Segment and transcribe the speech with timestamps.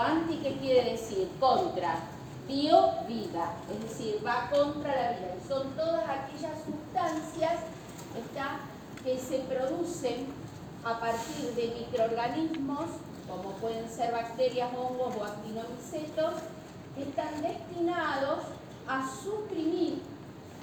[0.00, 1.28] Anti, ¿qué quiere decir?
[1.38, 2.00] Contra.
[2.48, 3.54] Bio, vida.
[3.70, 5.34] Es decir, va contra la vida.
[5.46, 7.60] son todas aquellas sustancias
[9.04, 10.26] que se producen
[10.84, 12.86] a partir de microorganismos,
[13.28, 16.34] como pueden ser bacterias, hongos o actinomicetos,
[16.96, 18.40] que están destinados
[18.88, 20.02] a suprimir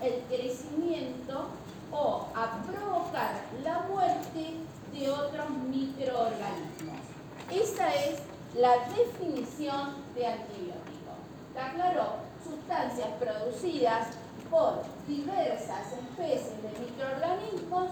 [0.01, 1.47] el crecimiento
[1.91, 4.56] o a provocar la muerte
[4.94, 7.00] de otros microorganismos.
[7.50, 8.19] Esa es
[8.57, 11.13] la definición de antibiótico.
[11.50, 12.03] ¿Está claro?
[12.44, 14.07] Sustancias producidas
[14.50, 17.90] por diversas especies de microorganismos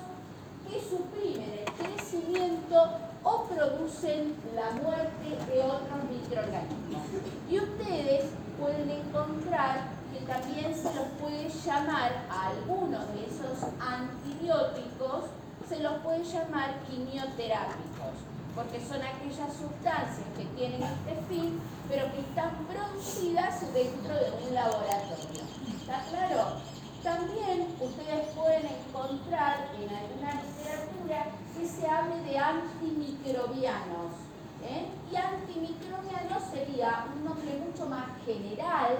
[0.67, 7.03] que suprimen el crecimiento o producen la muerte de otros microorganismos.
[7.49, 8.25] Y ustedes
[8.59, 15.25] pueden encontrar que también se los puede llamar a algunos de esos antibióticos
[15.67, 18.21] se los puede llamar quimioterápicos,
[18.55, 24.53] porque son aquellas sustancias que tienen este fin, pero que están producidas dentro de un
[24.55, 25.43] laboratorio.
[25.81, 26.61] ¿Está claro?
[27.03, 34.15] También ustedes pueden encontrar en alguna literatura que se hable de antimicrobianos.
[34.63, 34.87] ¿eh?
[35.11, 38.97] Y antimicrobianos sería un nombre mucho más general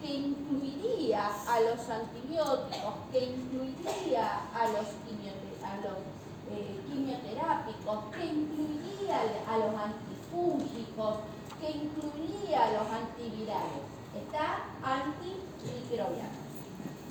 [0.00, 4.86] que incluiría a los antibióticos, que incluiría a los
[5.64, 5.74] a
[6.50, 11.16] eh, quimioterápicos, que incluiría a los antifúngicos,
[11.60, 13.82] que incluiría a los antivirales.
[14.14, 16.38] Está antimicrobiano.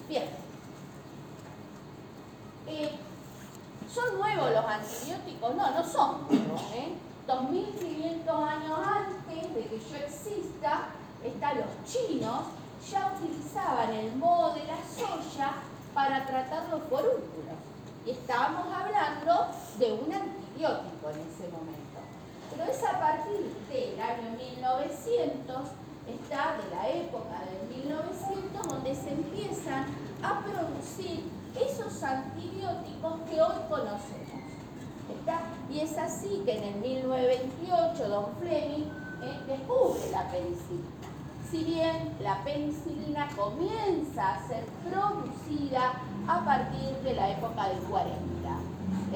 [0.10, 0.26] Bien.
[2.68, 2.92] Eh,
[3.94, 5.56] ¿Son nuevos los antibióticos?
[5.56, 6.62] No, no son nuevos.
[6.74, 6.94] ¿eh?
[7.26, 10.90] 2500 años antes de que yo exista,
[11.24, 12.44] están los chinos,
[12.90, 15.54] ya utilizaban el modo de la soya
[15.94, 17.67] para tratar los forúnculos.
[18.08, 19.48] Y estábamos hablando
[19.78, 22.00] de un antibiótico en ese momento.
[22.50, 25.72] Pero es a partir del año 1900,
[26.08, 29.88] está de la época del 1900, donde se empiezan
[30.24, 31.30] a producir
[31.60, 34.28] esos antibióticos que hoy conocemos.
[35.70, 38.88] Y es así que en el 1928 Don Fleming
[39.22, 40.88] eh, descubre la penicilina.
[41.52, 45.92] Si bien la penicilina comienza a ser producida
[46.28, 48.18] a partir de la época del 40.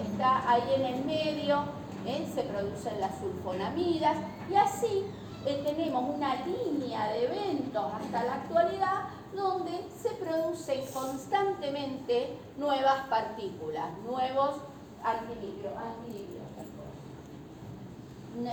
[0.01, 1.63] Está ahí en el medio,
[2.05, 2.29] ¿eh?
[2.33, 4.17] se producen las sulfonamidas
[4.49, 5.05] y así
[5.45, 13.89] eh, tenemos una línea de eventos hasta la actualidad donde se producen constantemente nuevas partículas,
[14.05, 14.57] nuevos
[15.03, 15.71] antibióticos.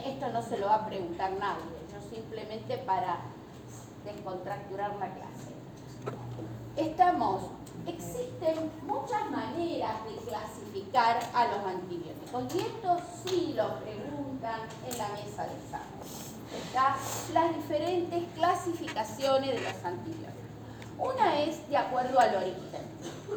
[0.05, 1.63] Esto no se lo va a preguntar nadie,
[1.93, 3.19] yo simplemente para
[4.05, 5.53] descontracturar la clase.
[6.77, 7.43] Estamos
[7.89, 15.09] existen muchas maneras de clasificar a los antibióticos y esto sí lo preguntan en la
[15.09, 16.29] mesa de examen.
[16.57, 16.97] Está
[17.35, 20.39] las diferentes clasificaciones de los antibióticos.
[20.99, 22.89] Una es de acuerdo al origen.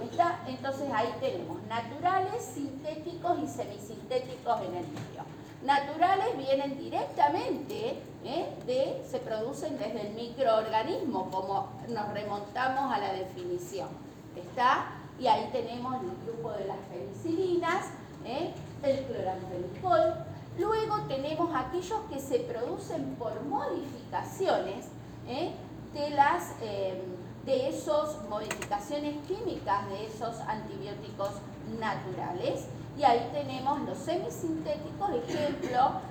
[0.04, 0.40] ¿está?
[0.48, 5.24] Entonces ahí tenemos naturales, sintéticos y semisintéticos en el medio.
[5.64, 8.50] Naturales vienen directamente, ¿eh?
[8.66, 14.11] de, se producen desde el microorganismo, como nos remontamos a la definición.
[14.36, 14.86] ¿Está?
[15.20, 17.88] Y ahí tenemos el grupo de las penicilinas,
[18.26, 18.54] ¿eh?
[18.84, 20.26] el cloranfenicol.
[20.58, 24.88] Luego tenemos aquellos que se producen por modificaciones
[25.28, 25.54] ¿eh?
[25.94, 27.02] de las eh,
[27.46, 31.32] de esas modificaciones químicas de esos antibióticos
[31.80, 32.66] naturales.
[32.98, 36.02] Y ahí tenemos los semisintéticos, ejemplo,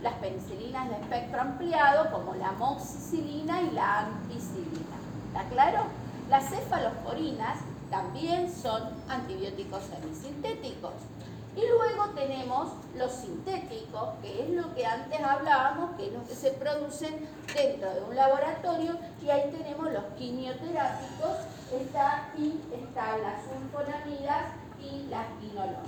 [0.00, 4.96] las penicilinas de espectro ampliado, como la moxicilina y la ampicilina.
[5.28, 5.84] ¿Está claro?
[6.32, 7.58] Las cefalosporinas
[7.90, 10.94] también son antibióticos semisintéticos.
[11.54, 16.34] Y luego tenemos los sintéticos, que es lo que antes hablábamos, que es lo que
[16.34, 21.36] se producen dentro de un laboratorio, y ahí tenemos los quimioterápicos,
[21.70, 25.84] está, y están las sulfonamidas y las quinolonas.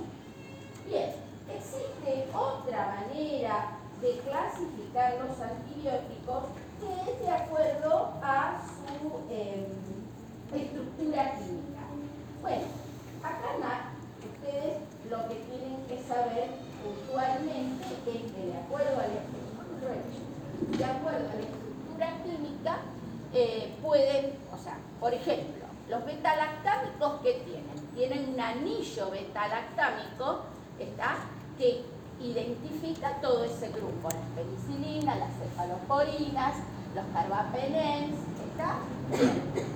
[0.85, 1.09] Bien,
[1.49, 6.43] existe otra manera de clasificar los antibióticos
[6.79, 9.33] que es de acuerdo a su...
[9.33, 9.94] Em,
[10.57, 11.83] estructura química.
[12.41, 12.65] Bueno,
[13.23, 14.77] acá ustedes
[15.09, 16.49] lo que tienen que saber
[16.83, 19.35] puntualmente es que de acuerdo a la
[20.77, 22.77] de acuerdo la estructura química
[23.33, 30.43] eh, pueden, o sea, por ejemplo, los betalactámicos que tienen, tienen un anillo betalactámico,
[30.79, 31.17] ¿está?
[31.57, 31.83] que
[32.21, 36.55] identifica todo ese grupo, las penicilinas, las cefaloporinas,
[36.95, 38.15] los carbapenens,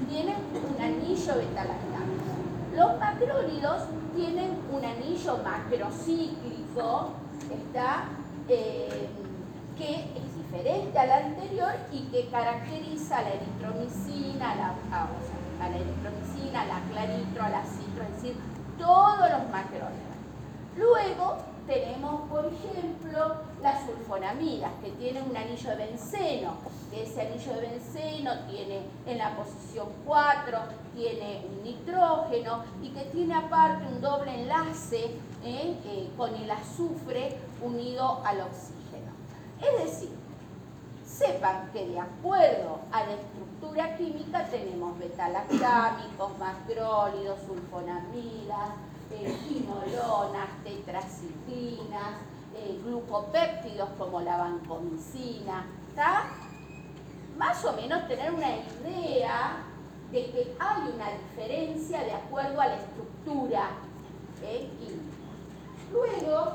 [0.09, 2.29] tienen un anillo betalactámico.
[2.75, 3.83] Los macrólidos
[4.15, 7.11] tienen un anillo macrocíclico,
[7.51, 8.05] ¿está?
[8.47, 9.09] Eh,
[9.77, 15.77] que es diferente al anterior y que caracteriza a la eritromicina, a la, a, la
[15.77, 18.35] eritromicina, a la claritro, a la citro, es decir,
[18.77, 20.09] todos los macrólidos.
[20.75, 21.37] Luego
[21.69, 26.53] tenemos, por ejemplo, las sulfonamidas, que tienen un anillo de benceno,
[26.91, 30.57] ese anillo de benceno tiene en la posición 4,
[30.95, 35.11] tiene un nitrógeno y que tiene aparte un doble enlace
[35.43, 35.77] ¿eh?
[35.85, 39.11] Eh, con el azufre unido al oxígeno.
[39.61, 40.09] Es decir,
[41.05, 48.69] sepan que de acuerdo a la estructura química tenemos betalactámicos, macrólidos, sulfonamidas,
[49.11, 52.15] eh, quinolonas, tetraciclinas,
[52.55, 56.27] eh, glucopéptidos como la vancomicina, ¿está?
[57.37, 59.63] Más o menos tener una idea
[60.11, 63.69] de que hay una diferencia de acuerdo a la estructura
[64.43, 65.09] eh, química.
[65.91, 66.53] Luego,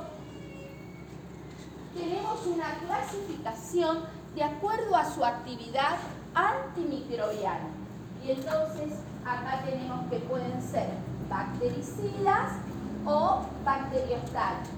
[1.94, 4.00] tenemos una clasificación
[4.34, 5.96] de acuerdo a su actividad
[6.34, 7.68] antimicrobiana.
[8.24, 8.92] Y entonces
[9.24, 10.88] acá tenemos que pueden ser
[11.28, 12.52] bactericidas
[13.06, 14.74] o bacteriostáticos.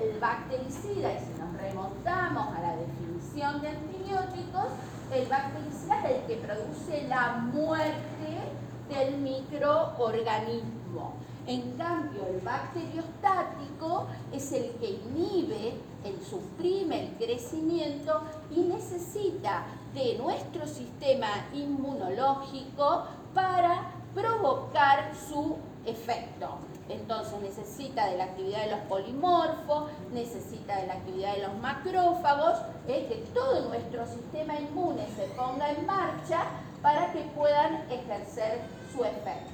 [0.00, 4.66] El bactericida, y si nos remontamos a la definición de antibióticos,
[5.12, 8.52] el bactericida es el que produce la muerte
[8.88, 11.14] del microorganismo.
[11.46, 18.22] En cambio, el bacteriostático es el que inhibe, el suprime el crecimiento
[18.54, 25.56] y necesita de nuestro sistema inmunológico para provocar su
[25.86, 26.58] efecto.
[26.88, 32.58] Entonces necesita de la actividad de los polimorfos, necesita de la actividad de los macrófagos,
[32.86, 36.44] es que todo nuestro sistema inmune se ponga en marcha
[36.82, 38.60] para que puedan ejercer
[38.92, 39.52] su efecto.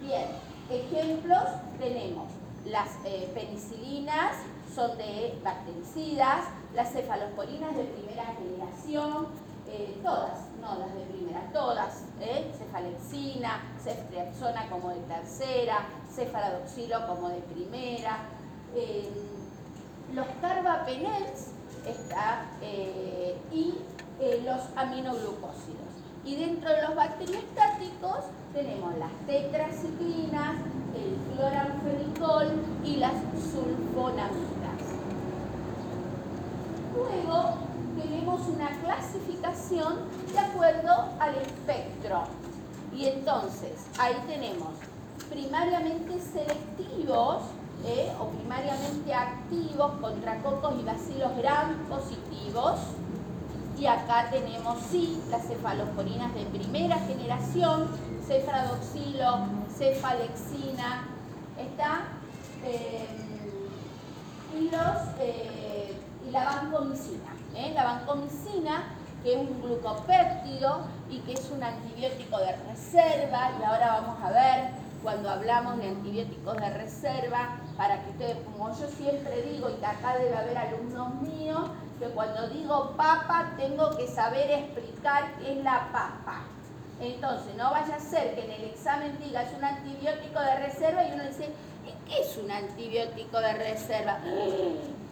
[0.00, 0.26] Bien,
[0.70, 1.42] ejemplos
[1.78, 2.28] tenemos
[2.64, 4.36] las eh, penicilinas,
[4.72, 6.44] son de bactericidas,
[6.74, 9.26] las cefalosporinas de primera generación,
[9.68, 12.50] eh, todas, no las de primera, todas, ¿eh?
[12.56, 18.18] cefalexina, ceftriaxona como de tercera, cefaladoxilo como de primera,
[18.76, 19.10] eh,
[20.14, 21.50] los carbapenels
[22.62, 23.74] eh, y
[24.44, 25.82] los aminoglucósidos.
[26.24, 30.54] Y dentro de los bacteriostáticos tenemos las tetraciclinas,
[30.94, 32.52] el cloranfenicol
[32.84, 33.14] y las
[33.50, 34.52] sulfonamidas.
[36.94, 37.71] Luego,
[38.02, 40.00] tenemos una clasificación
[40.32, 42.24] de acuerdo al espectro.
[42.94, 44.70] Y entonces, ahí tenemos
[45.30, 47.42] primariamente selectivos
[47.86, 48.12] ¿eh?
[48.20, 52.80] o primariamente activos contra cocos y bacilos gram positivos.
[53.78, 57.88] Y acá tenemos sí las cefalosporinas de primera generación,
[58.26, 61.08] cefradoxilo, cefalexina,
[61.58, 62.02] ¿está?
[62.64, 63.06] Eh,
[64.60, 65.61] y, los, eh,
[66.32, 67.36] la vancomicina.
[67.54, 67.72] ¿eh?
[67.74, 68.84] La vancomicina,
[69.22, 74.30] que es un glucopéptido y que es un antibiótico de reserva, y ahora vamos a
[74.30, 74.70] ver
[75.02, 80.16] cuando hablamos de antibióticos de reserva, para que ustedes, como yo siempre digo, y acá
[80.16, 85.88] debe haber alumnos míos, que cuando digo papa tengo que saber explicar qué es la
[85.92, 86.42] papa.
[87.00, 91.04] Entonces, no vaya a ser que en el examen diga es un antibiótico de reserva
[91.04, 91.48] y uno dice,
[92.08, 94.18] ¿qué es un antibiótico de reserva?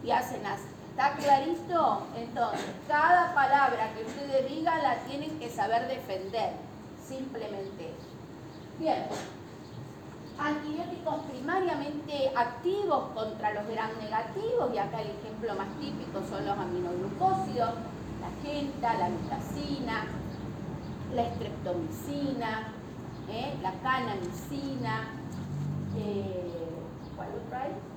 [0.03, 0.80] Y hacen así.
[0.91, 2.07] ¿Está clarito?
[2.15, 6.51] Entonces, cada palabra que ustedes digan la tienen que saber defender.
[7.03, 7.93] Simplemente
[8.81, 9.05] Bien.
[10.39, 16.57] Antibióticos primariamente activos contra los gram negativos, y acá el ejemplo más típico son los
[16.57, 17.69] aminoglucósidos,
[18.21, 20.05] la genta, la vitacina,
[21.13, 22.73] la estreptomicina,
[23.29, 23.53] ¿eh?
[23.61, 25.09] la canamicina,
[25.95, 26.69] eh,
[27.15, 27.90] ¿cuál otra hay?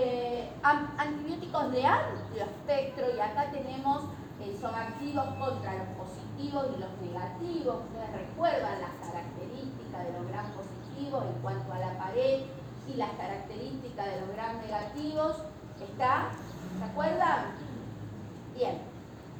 [0.00, 4.04] Eh, antibióticos de amplio espectro y acá tenemos,
[4.40, 7.82] eh, son activos contra los positivos y los negativos.
[7.82, 12.42] Ustedes recuerdan las características de los gram positivos en cuanto a la pared
[12.86, 15.42] y las características de los gram negativos.
[15.82, 16.30] ¿Está?
[16.78, 17.56] ¿Se acuerdan?
[18.54, 18.78] Bien.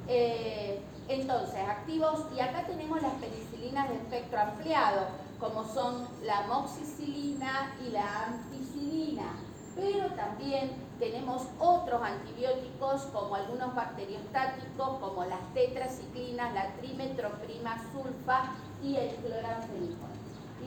[0.08, 5.06] Eh, entonces, activos, y acá tenemos las penicilinas de espectro ampliado,
[5.38, 9.47] como son la moxicilina y la ampicilina
[9.78, 18.96] pero también tenemos otros antibióticos como algunos bacteriostáticos como las tetraciclinas, la trimetroprima, sulfa y
[18.96, 20.10] el cloranfenicol.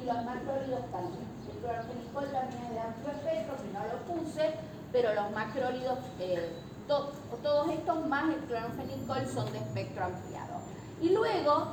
[0.02, 1.28] Y los macrólidos también.
[1.52, 4.54] El cloranfenicol también es de amplio espectro, que no lo puse,
[4.94, 6.54] pero los macrólidos, eh,
[6.88, 10.62] todos estos más el cloranfenicol son de espectro ampliado.
[11.02, 11.68] Y luego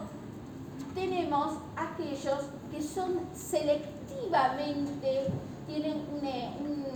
[0.95, 5.29] tenemos aquellos que son selectivamente,
[5.69, 6.88] tienen un,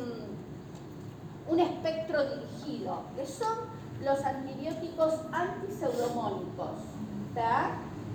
[1.49, 3.59] un espectro dirigido, que son
[4.05, 6.81] los antibióticos antiseudomónicos.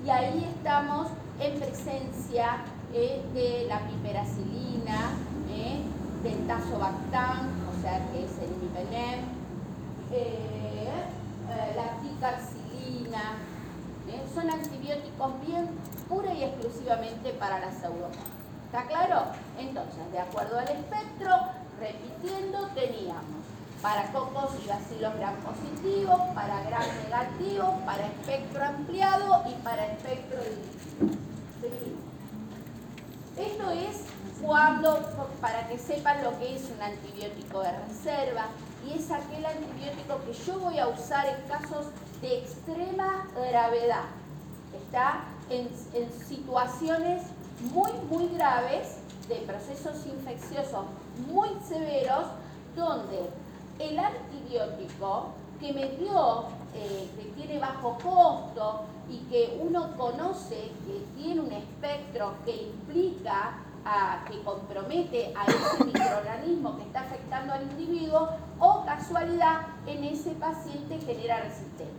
[0.05, 1.07] Y ahí estamos
[1.39, 2.59] en presencia
[2.93, 5.11] eh, de la piperacilina,
[5.49, 5.81] eh,
[6.23, 9.25] del tazobactam, o sea que es el imipenem,
[10.11, 10.89] eh,
[11.75, 13.37] la picarcilina,
[14.33, 15.67] son antibióticos bien
[16.07, 18.17] pura y exclusivamente para la pseudomonas.
[18.67, 19.23] ¿Está claro?
[19.57, 21.31] Entonces, de acuerdo al espectro,
[21.79, 23.45] repitiendo, teníamos
[23.81, 30.39] para cocos y bacilos gram positivos, para gram negativo, para espectro ampliado y para espectro
[31.61, 31.97] dirigido.
[33.37, 34.05] Esto es
[34.41, 34.99] cuando,
[35.39, 38.47] para que sepan lo que es un antibiótico de reserva,
[38.85, 41.87] y es aquel antibiótico que yo voy a usar en casos
[42.21, 44.05] de extrema gravedad.
[44.75, 47.23] Está en, en situaciones
[47.71, 50.85] muy, muy graves de procesos infecciosos
[51.27, 52.27] muy severos
[52.75, 53.29] donde
[53.79, 61.05] el antibiótico que me dio, eh, que tiene bajo costo y que uno conoce que
[61.15, 63.63] tiene un espectro que implica,
[64.29, 68.29] que compromete a ese microorganismo que está afectando al individuo,
[68.59, 71.96] o casualidad en ese paciente genera resistencia.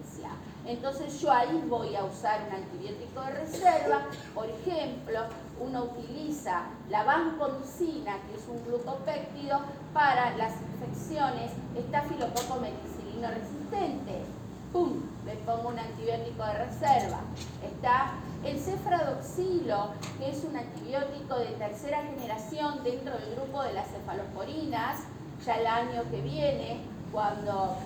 [0.69, 4.03] Entonces yo ahí voy a usar un antibiótico de reserva,
[4.35, 5.21] por ejemplo,
[5.59, 9.61] uno utiliza la vancomicina, que es un glucopéptido,
[9.95, 14.25] para las infecciones estafilococo meticilino resistente.
[14.71, 15.01] ¡Pum!
[15.25, 17.21] Le pongo un antibiótico de reserva.
[17.65, 18.13] Está
[18.45, 25.01] el cefradoxilo, que es un antibiótico de tercera generación dentro del grupo de las cefalosporinas,
[25.47, 27.79] ya el año que viene, cuando,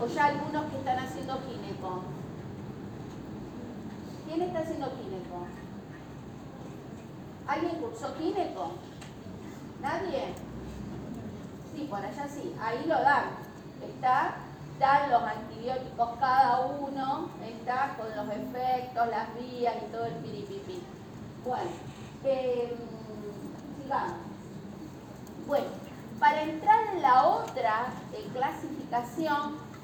[0.00, 2.02] o ya algunos que están haciendo gineco.
[4.26, 5.46] ¿Quién está haciendo gineco?
[7.46, 8.72] ¿Alguien cursó gineco?
[9.82, 10.34] ¿Nadie?
[11.74, 13.24] Sí, por allá sí, ahí lo dan.
[13.82, 14.36] Está,
[14.78, 20.82] dan los antibióticos cada uno, está con los efectos, las vías y todo el piripipi.
[21.44, 21.70] Bueno,
[22.24, 22.76] eh,
[23.82, 24.12] sigamos.
[25.46, 25.66] Bueno,
[26.18, 28.79] para entrar en la otra eh, clasificación,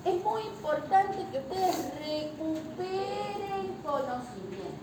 [0.04, 4.82] es muy importante que ustedes recuperen conocimiento.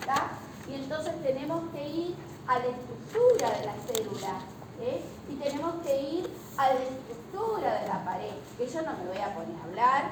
[0.00, 0.32] ¿Está?
[0.68, 2.16] Y entonces tenemos que ir
[2.48, 4.40] a la estructura de la célula
[4.80, 5.00] ¿eh?
[5.30, 9.18] y tenemos que ir a la estructura de la pared, que yo no me voy
[9.18, 10.04] a poner a hablar,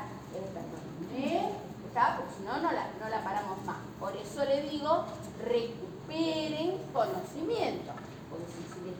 [1.16, 1.48] ¿eh?
[1.92, 3.76] porque si no, no la, no la paramos más.
[3.98, 5.04] Por eso le digo,
[5.44, 7.92] recuperen conocimiento.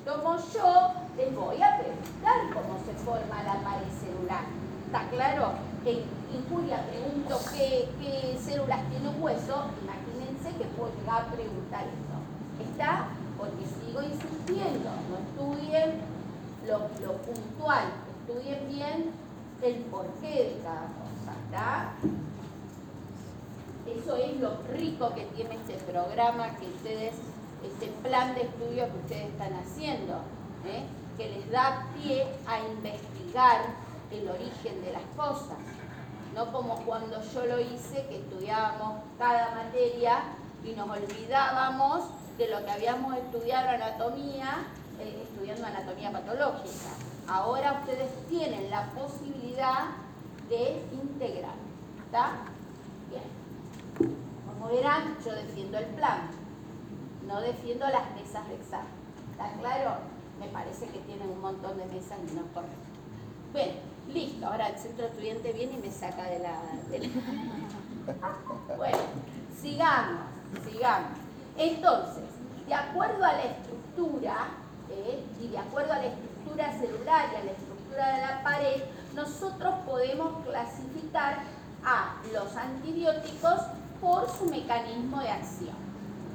[0.04, 4.44] Tomo yo, les voy a preguntar cómo se forma la pared celular.
[4.86, 5.52] ¿Está claro?
[5.84, 6.02] En
[6.36, 9.66] Injuria pregunto qué, células tiene un hueso,
[10.58, 12.70] que puedo llegar a preguntar eso.
[12.70, 16.00] Está porque sigo insistiendo, no estudien
[16.66, 17.84] lo, lo puntual,
[18.20, 19.10] estudien bien
[19.62, 21.92] el porqué de cada cosa, ¿está?
[23.86, 27.14] Eso es lo rico que tiene este programa que ustedes,
[27.64, 30.14] este plan de estudio que ustedes están haciendo,
[30.66, 30.84] ¿eh?
[31.16, 33.66] que les da pie a investigar
[34.10, 35.58] el origen de las cosas.
[36.34, 40.22] No como cuando yo lo hice, que estudiábamos cada materia
[40.64, 42.04] y nos olvidábamos
[42.38, 44.64] de lo que habíamos estudiado anatomía,
[44.98, 46.90] eh, estudiando anatomía patológica.
[47.28, 49.90] Ahora ustedes tienen la posibilidad
[50.48, 51.54] de integrar.
[52.06, 52.32] ¿Está?
[53.10, 54.12] Bien.
[54.46, 56.30] Como verán, yo defiendo el plan,
[57.32, 58.92] no defiendo las mesas de examen.
[59.30, 59.96] ¿Está claro?
[60.38, 62.76] Me parece que tienen un montón de mesas y no correcto.
[63.54, 63.80] Bien,
[64.12, 64.46] listo.
[64.46, 66.60] Ahora el centro estudiante viene y me saca de la...
[66.90, 68.76] De la...
[68.76, 68.98] bueno,
[69.60, 71.18] sigamos sigamos.
[71.56, 72.24] Entonces,
[72.66, 74.48] de acuerdo a la estructura,
[74.90, 78.82] eh, y de acuerdo a la estructura celular y a la estructura de la pared,
[79.14, 81.38] nosotros podemos clasificar
[81.84, 83.60] a los antibióticos
[84.00, 85.81] por su mecanismo de acción.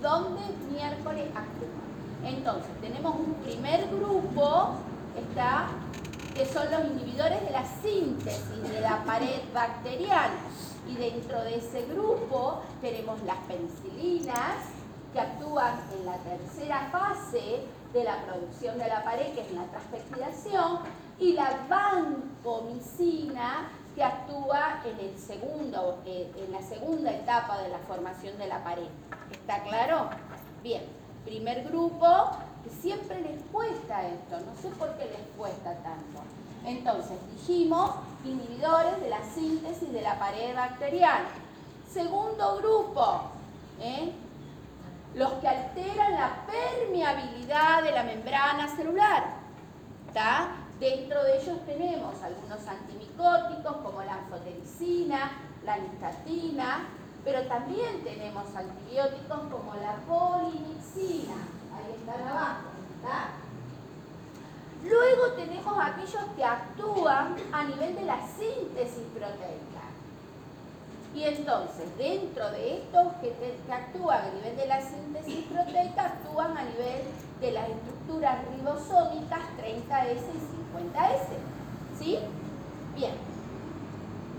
[0.02, 1.88] ¿Dónde miércoles actúan?
[2.24, 4.76] Entonces, tenemos un primer grupo,
[5.18, 5.70] está,
[6.36, 10.36] que son los inhibidores de la síntesis de la pared bacteriana
[10.88, 14.56] y dentro de ese grupo tenemos las penicilinas
[15.14, 17.64] que actúan en la tercera fase
[17.94, 20.80] de la producción de la pared, que es la transpectiración,
[21.20, 27.80] y la vancomicina, que actúa en el segundo, eh, en la segunda etapa de la
[27.80, 28.86] formación de la pared.
[29.32, 30.12] ¿Está claro?
[30.62, 30.84] Bien,
[31.26, 32.06] primer grupo,
[32.64, 36.20] que siempre les cuesta esto, no sé por qué les cuesta tanto.
[36.64, 37.90] Entonces, dijimos
[38.24, 41.30] inhibidores de la síntesis de la pared bacteriana.
[41.92, 43.32] Segundo grupo,
[43.82, 44.12] ¿eh?
[45.16, 49.26] los que alteran la permeabilidad de la membrana celular.
[50.08, 50.67] ¿Está?
[50.80, 55.32] Dentro de ellos tenemos algunos antimicóticos como la anfotericina,
[55.66, 56.88] la nistatina,
[57.24, 61.36] pero también tenemos antibióticos como la polinixina.
[61.74, 62.70] Ahí están abajo.
[62.96, 63.32] ¿está?
[64.84, 69.88] Luego tenemos aquellos que actúan a nivel de la síntesis proteica.
[71.16, 73.34] Y entonces, dentro de estos que,
[73.74, 77.02] actúan a nivel de la síntesis proteica, actúan a nivel
[77.42, 82.00] de las estructuras ribosómicas 30S y 50S.
[82.00, 82.20] ¿Sí?
[82.96, 83.14] Bien.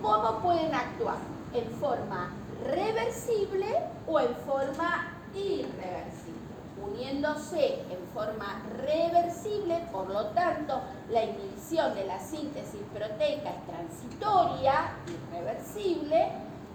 [0.02, 1.16] ¿Cómo pueden actuar?
[1.52, 2.30] En forma
[2.64, 3.66] reversible
[4.06, 6.38] o en forma irreversible.
[6.80, 14.92] Uniéndose en forma reversible, por lo tanto, la inhibición de la síntesis proteica es transitoria,
[15.32, 16.28] irreversible,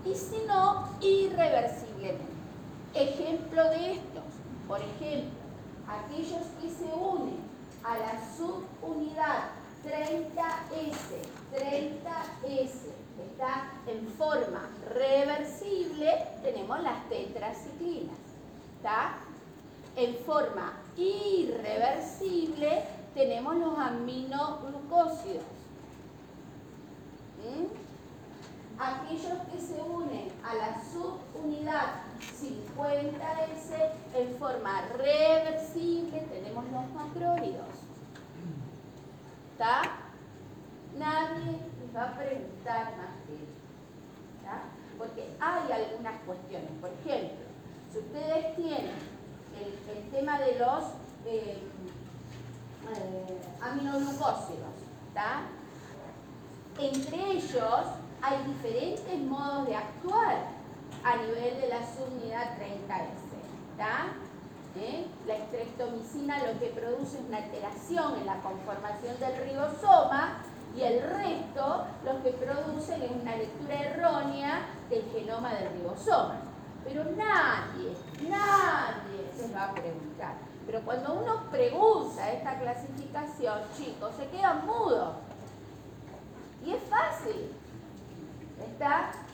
[0.05, 2.33] y si no, irreversiblemente.
[2.93, 4.23] Ejemplo de estos,
[4.67, 5.39] por ejemplo,
[5.87, 7.39] aquellos que se unen
[7.83, 9.49] a la subunidad
[9.83, 11.19] 30S,
[11.53, 12.93] 30S,
[13.87, 16.11] en forma reversible,
[16.43, 18.17] tenemos las tetraciclinas.
[18.77, 19.15] ¿Está?
[19.95, 25.43] En forma irreversible tenemos los aminoglucósidos.
[27.43, 27.83] ¿Mm?
[28.79, 32.01] aquellos que se unen a la subunidad
[32.41, 37.67] 50S en forma reversible tenemos los macrólidos.
[39.51, 39.81] ¿Está?
[40.97, 43.63] Nadie va a preguntar más que eso.
[44.97, 46.69] Porque hay algunas cuestiones.
[46.79, 47.45] Por ejemplo,
[47.91, 48.91] si ustedes tienen
[49.59, 50.83] el, tema de los
[51.25, 51.63] eh,
[52.89, 54.73] eh, aminoglucósidos,
[56.79, 57.85] entre ellos
[58.21, 60.47] hay diferentes modos de actuar
[61.03, 63.23] a nivel de la subunidad 30S.
[64.75, 65.05] ¿Eh?
[65.27, 70.39] La estreptomicina lo que produce es una alteración en la conformación del ribosoma
[70.75, 76.37] y el resto lo que producen es una lectura errónea del genoma del ribosoma.
[76.83, 77.95] Pero nadie,
[78.27, 80.33] nadie se va a preguntar.
[80.65, 85.15] Pero cuando uno pregunta esta clasificación, chicos, se quedan mudos.
[86.65, 87.51] Y es fácil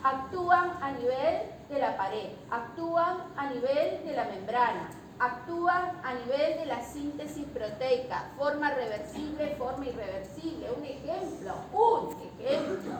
[0.02, 4.90] actúan a nivel de la pared, actúan a nivel de la membrana,
[5.20, 10.66] actúan a nivel de la síntesis proteica, forma reversible, forma irreversible.
[10.76, 12.92] Un ejemplo, un ejemplo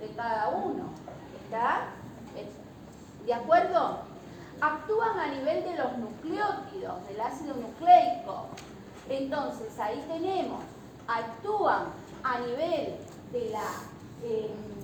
[0.00, 0.84] de cada uno.
[1.44, 1.88] ¿Está?
[3.26, 3.98] ¿De acuerdo?
[4.60, 8.46] Actúan a nivel de los nucleótidos, del ácido nucleico.
[9.08, 10.62] Entonces, ahí tenemos,
[11.06, 11.88] actúan
[12.22, 12.96] a nivel
[13.32, 13.64] de la...
[14.22, 14.74] Em,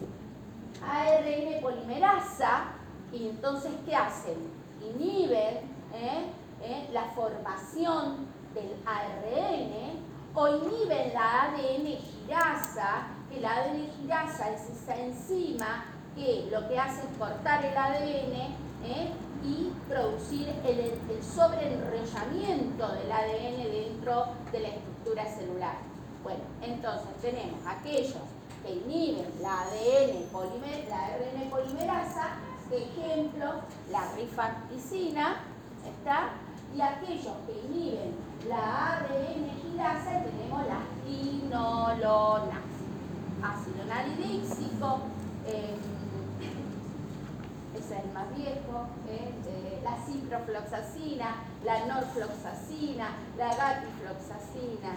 [0.83, 2.73] ARN polimerasa
[3.13, 4.37] y entonces ¿qué hacen?
[4.83, 5.59] Inhiben
[5.93, 6.33] ¿eh?
[6.63, 6.89] ¿Eh?
[6.93, 10.01] la formación del ARN
[10.35, 16.79] o inhiben la ADN girasa, que la ADN girasa es esa enzima que lo que
[16.79, 18.35] hace es cortar el ADN
[18.85, 19.11] ¿eh?
[19.45, 25.77] y producir el, el sobreenrollamiento del ADN dentro de la estructura celular.
[26.23, 28.23] Bueno, entonces tenemos aquellos
[28.63, 30.29] que inhiben la ADN,
[31.51, 32.37] polimerasa,
[32.71, 33.55] ejemplo,
[33.91, 35.41] la rifacticina,
[35.85, 36.31] ¿está?
[36.75, 38.15] Y aquellos que inhiben
[38.49, 42.71] la ADN girasa, tenemos las quinolonas,
[43.43, 45.01] ácido nalidíxico,
[47.75, 54.93] ese es el más viejo, eh, la ciprofloxacina, la norfloxacina, la gatifloxacina,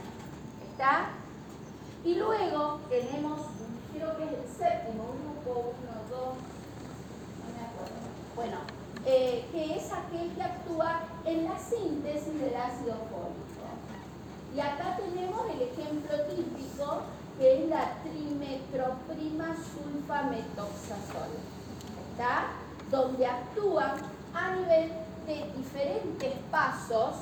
[0.70, 1.10] ¿está?
[2.04, 3.42] Y luego tenemos,
[3.94, 6.36] creo que es el séptimo grupo, uno, dos,
[7.40, 8.00] no me acuerdo.
[8.36, 8.58] Bueno,
[9.06, 13.44] eh, que es aquel que actúa en la síntesis del ácido fólico.
[14.56, 17.02] Y acá tenemos el ejemplo típico
[17.38, 21.32] que es la trimetroprima sulfametoxazol.
[22.12, 22.52] ¿Está?
[22.92, 23.96] Donde actúa
[24.34, 24.92] a nivel
[25.26, 27.16] de diferentes pasos,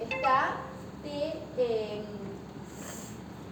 [0.00, 0.56] ¿está?
[1.02, 2.04] De, em,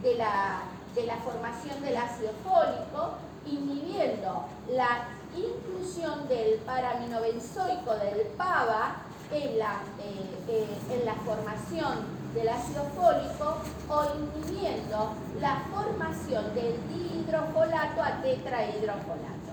[0.02, 0.62] de la,
[0.94, 3.14] de la formación del ácido fólico,
[3.46, 8.96] inhibiendo la inclusión del paraminobenzoico del PABA
[9.32, 13.56] en la, eh, eh, en la formación del ácido fólico
[13.88, 19.52] o inhibiendo la formación del dihidrofolato a tetrahidrofolato.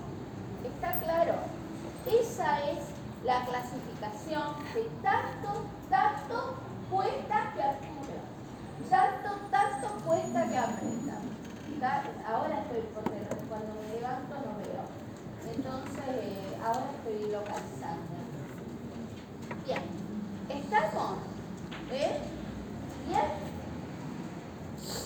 [0.64, 1.34] ¿Está claro?
[2.06, 2.78] Esa es
[3.24, 6.54] la clasificación de tanto, tanto
[6.90, 8.18] cuesta que apura.
[8.88, 11.20] Tanto, tanto cuesta que aprenda.
[12.26, 14.57] Ahora estoy, porque cuando me levanto no.
[15.58, 18.14] Entonces, ahora estoy localizando.
[19.66, 19.82] Bien,
[20.48, 21.18] ¿estamos?
[21.90, 22.20] ¿Eh?
[23.08, 23.24] ¿Bien?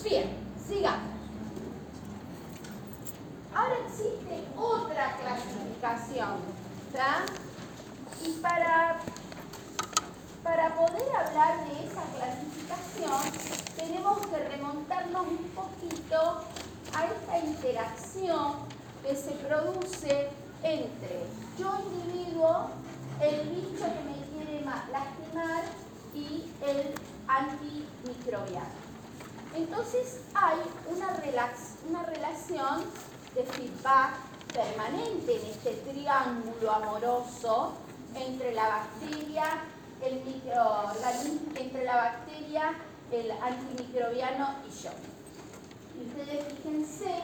[0.03, 0.37] Bien,
[0.67, 1.09] sigamos.
[3.55, 6.37] Ahora existe otra clasificación.
[6.87, 7.25] ¿está?
[8.23, 8.99] Y para,
[10.43, 16.43] para poder hablar de esa clasificación, tenemos que remontarnos un poquito
[16.93, 18.53] a esta interacción
[19.03, 20.29] que se produce
[20.63, 21.25] entre
[21.59, 22.69] yo individuo,
[23.21, 25.63] el bicho que me quiere lastimar
[26.13, 26.93] y el
[27.27, 28.83] antimicrobiano.
[29.55, 31.09] Entonces hay una,
[31.89, 32.83] una relación
[33.35, 34.13] de feedback
[34.85, 37.73] en este triángulo amoroso
[38.15, 39.45] entre la bacteria,
[40.01, 40.21] el
[41.55, 42.73] entre la bacteria,
[43.11, 44.89] el antimicrobiano y yo.
[45.95, 47.23] Y ustedes fíjense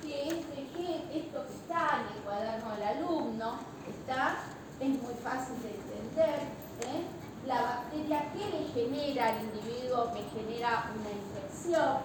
[0.00, 4.36] que este, esto que está en el cuaderno del alumno, está,
[4.78, 6.40] es muy fácil de entender.
[6.86, 7.04] ¿eh?
[7.46, 11.98] La bacteria que le genera al individuo me genera una infección,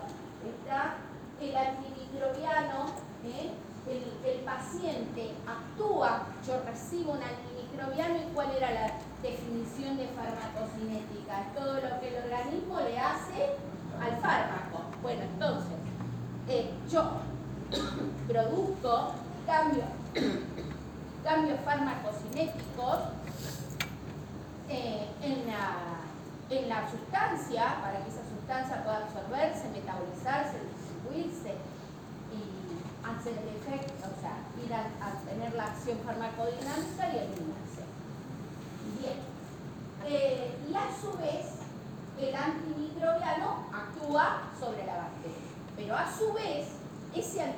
[0.43, 0.95] está
[1.39, 2.85] el antimicrobiano,
[3.25, 3.51] ¿eh?
[3.87, 11.75] El, paciente actúa, yo recibo un antimicrobiano y cuál era la definición de farmacocinética, todo
[11.75, 13.55] lo que el organismo le hace
[13.99, 14.81] al fármaco.
[15.01, 15.73] Bueno, entonces,
[16.47, 17.03] eh, yo
[18.27, 19.13] produzco
[19.45, 19.85] cambios,
[21.23, 22.99] cambios farmacocinéticos
[24.69, 26.01] eh, en, la,
[26.49, 31.74] en la sustancia, para que esa sustancia pueda absorberse, metabolizarse, distribuirse
[33.11, 37.83] hacer el efecto, o sea, ir a, a tener la acción farmacodinámica y eliminarse.
[38.99, 39.19] Bien.
[40.05, 41.45] Eh, y a su vez,
[42.19, 45.37] el antimicrobiano actúa sobre la bacteria.
[45.75, 46.67] Pero a su vez,
[47.13, 47.53] ese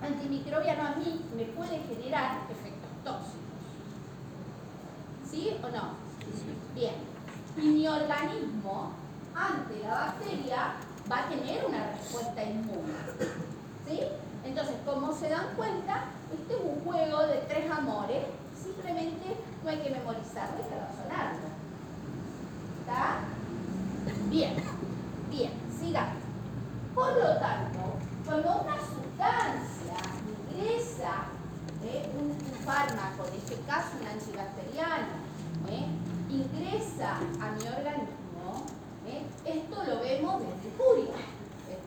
[0.00, 3.38] antimicrobiano a mí me puede generar efectos tóxicos.
[5.28, 5.94] ¿Sí o no?
[6.74, 6.94] Bien.
[7.56, 8.92] Y mi organismo,
[9.34, 10.74] ante la bacteria,
[11.10, 13.51] va a tener una respuesta inmune.
[13.88, 14.00] ¿Sí?
[14.44, 18.24] Entonces, como se dan cuenta, este es un juego de tres amores
[18.62, 21.48] Simplemente no hay que memorizarlo, hay que razonarlo.
[22.80, 23.18] ¿Está?
[24.30, 24.54] Bien,
[25.30, 26.22] bien, sigamos.
[26.94, 27.78] Por lo tanto,
[28.24, 29.98] cuando una sustancia
[30.52, 31.26] ingresa
[31.84, 32.08] ¿eh?
[32.16, 35.18] un, fármaco, en este caso un antibacteriano,
[35.68, 35.86] ¿eh?
[36.30, 38.66] ingresa a mi organismo,
[39.08, 39.26] ¿eh?
[39.44, 41.14] esto lo vemos desde Curia,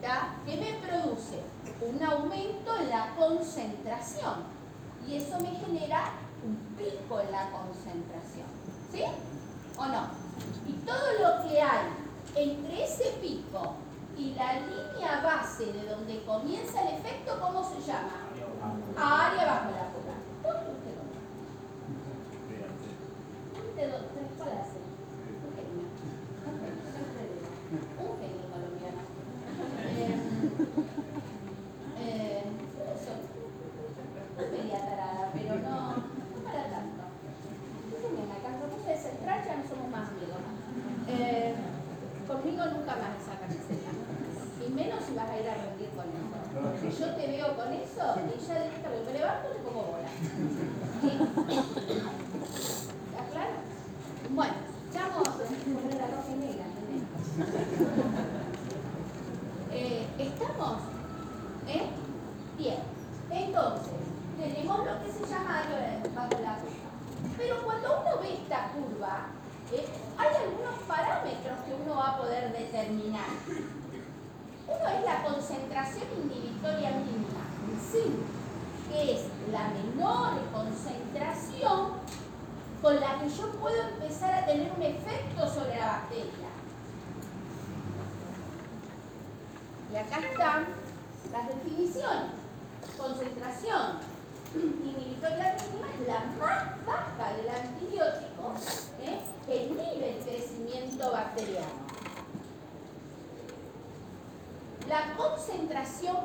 [0.00, 1.40] que me produce
[1.80, 4.44] un aumento en la concentración
[5.06, 6.12] y eso me genera
[6.44, 8.46] un pico en la concentración.
[8.92, 9.02] ¿Sí?
[9.78, 10.08] ¿O no?
[10.66, 11.88] Y todo lo que hay
[12.34, 13.74] entre ese pico
[14.16, 18.26] y la línea base de donde comienza el efecto, ¿cómo se llama?
[18.96, 20.16] Área bajo la cola.
[20.42, 20.96] ¿Dónde usted
[23.68, 24.20] ¿Usted dónde?
[24.38, 24.78] ¿Cuál hace?
[25.44, 25.86] Un genio.
[28.00, 29.02] Un genio colombiano.
[29.88, 30.16] Eh,
[31.98, 32.44] eh,
[32.96, 33.12] eso.
[34.66, 36.16] No media tarada, pero no
[39.46, 40.38] ya no somos más amigos.
[41.08, 41.54] Eh,
[42.26, 43.90] conmigo nunca más esa camiseta.
[44.66, 46.38] Y menos si vas a ir a rendir con eso.
[46.80, 50.10] Si yo te veo con eso, y ya directamente me levanto y te pongo bola.
[53.10, 53.54] ¿Está claro?
[54.30, 54.54] Bueno,
[54.94, 56.66] vamos a poner la roja negra.
[59.72, 60.80] Eh, ¿Estamos?
[61.68, 61.86] ¿Eh?
[62.56, 62.78] Bien.
[63.30, 63.92] Entonces,
[64.38, 65.62] tenemos lo que se llama
[66.14, 66.56] bajo la
[67.36, 69.26] pero cuando uno ve esta curva,
[69.72, 69.86] ¿eh?
[70.16, 73.28] hay algunos parámetros que uno va a poder determinar.
[74.66, 77.44] Uno es la concentración inhibitoria mínima,
[77.92, 78.16] sí,
[78.90, 81.92] que es la menor concentración
[82.82, 86.48] con la que yo puedo empezar a tener un efecto sobre la bacteria.
[89.96, 90.66] Y acá están
[91.32, 92.32] las definiciones.
[92.98, 93.92] Concentración
[94.54, 98.52] inhibitoria mínima es la más baja del antibiótico
[99.00, 99.20] ¿eh?
[99.46, 101.86] que inhibe el crecimiento bacteriano.
[104.86, 106.16] La concentración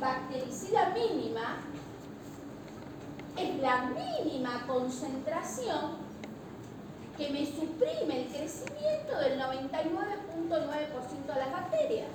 [0.00, 1.58] bactericida mínima
[3.36, 6.07] es la mínima concentración
[7.18, 12.06] que me suprime el crecimiento del 99.9% de las bacterias.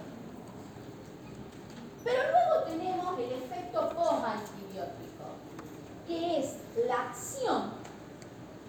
[2.06, 5.26] Pero luego tenemos el efecto post-antibiótico,
[6.08, 6.56] que es
[6.88, 7.72] la acción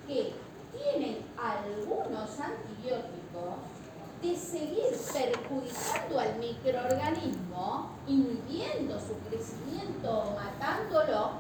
[0.09, 0.33] que
[0.77, 3.55] tienen algunos antibióticos
[4.21, 11.31] de seguir perjudicando al microorganismo, inhibiendo su crecimiento o matándolo,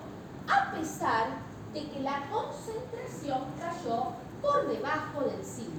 [0.46, 1.26] a pesar
[1.72, 5.70] de que la concentración cayó por debajo del 5.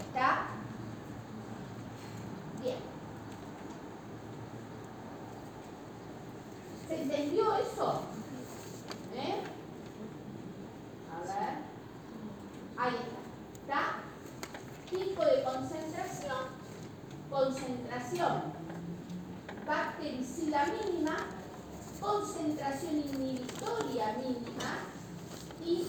[0.00, 0.46] ¿Está?
[2.62, 2.76] Bien.
[6.86, 8.02] ¿Se entendió eso?
[9.14, 9.42] ¿Eh?
[11.10, 11.54] A ver.
[12.76, 13.22] Ahí está.
[13.62, 14.00] ¿Está?
[14.90, 16.64] Pico de concentración.
[17.30, 18.42] Concentración
[19.66, 21.16] bactericida mínima.
[21.98, 24.78] Concentración inhibitoria mínima.
[25.64, 25.86] Y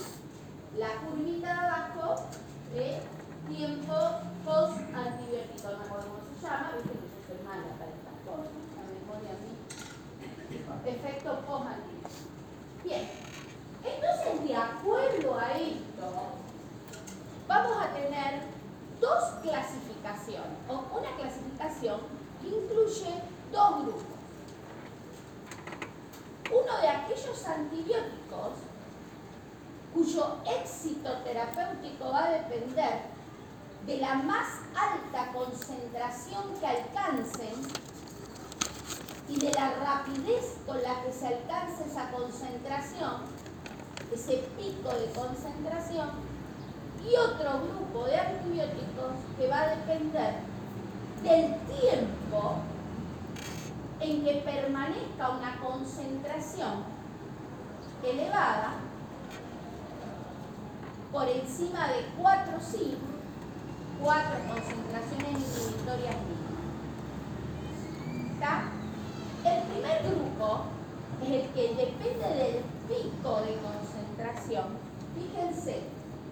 [0.78, 2.16] la curvita de abajo
[2.74, 3.02] de
[3.48, 3.94] tiempo
[4.44, 5.70] post-antibiótico.
[5.72, 6.72] No me acuerdo cómo se llama.
[6.76, 8.60] Viste que yo soy mala para estas cosas.
[8.76, 9.54] La memoria a mí.
[10.86, 12.10] Efecto post-antibiótico.
[12.84, 13.10] Bien.
[13.84, 16.06] Entonces, de acuerdo a esto,
[17.48, 18.42] vamos a tener
[19.00, 22.00] dos clasificaciones, o una clasificación
[22.42, 24.04] que incluye dos grupos.
[26.52, 28.54] Uno de aquellos antibióticos
[29.96, 33.00] cuyo éxito terapéutico va a depender
[33.88, 37.56] de la más alta concentración que alcancen
[39.30, 43.22] y de la rapidez con la que se alcanza esa concentración,
[44.14, 46.10] ese pico de concentración,
[47.02, 50.36] y otro grupo de antibióticos que va a depender
[51.24, 52.56] del tiempo
[54.00, 56.84] en que permanezca una concentración
[58.04, 58.74] elevada
[61.16, 62.98] por encima de 4 sí,
[64.04, 66.68] 4 concentraciones inhibitorias mínimas.
[68.34, 68.64] ¿Está?
[69.46, 70.66] El primer grupo
[71.24, 74.76] es el que depende del pico de concentración.
[75.16, 75.84] Fíjense,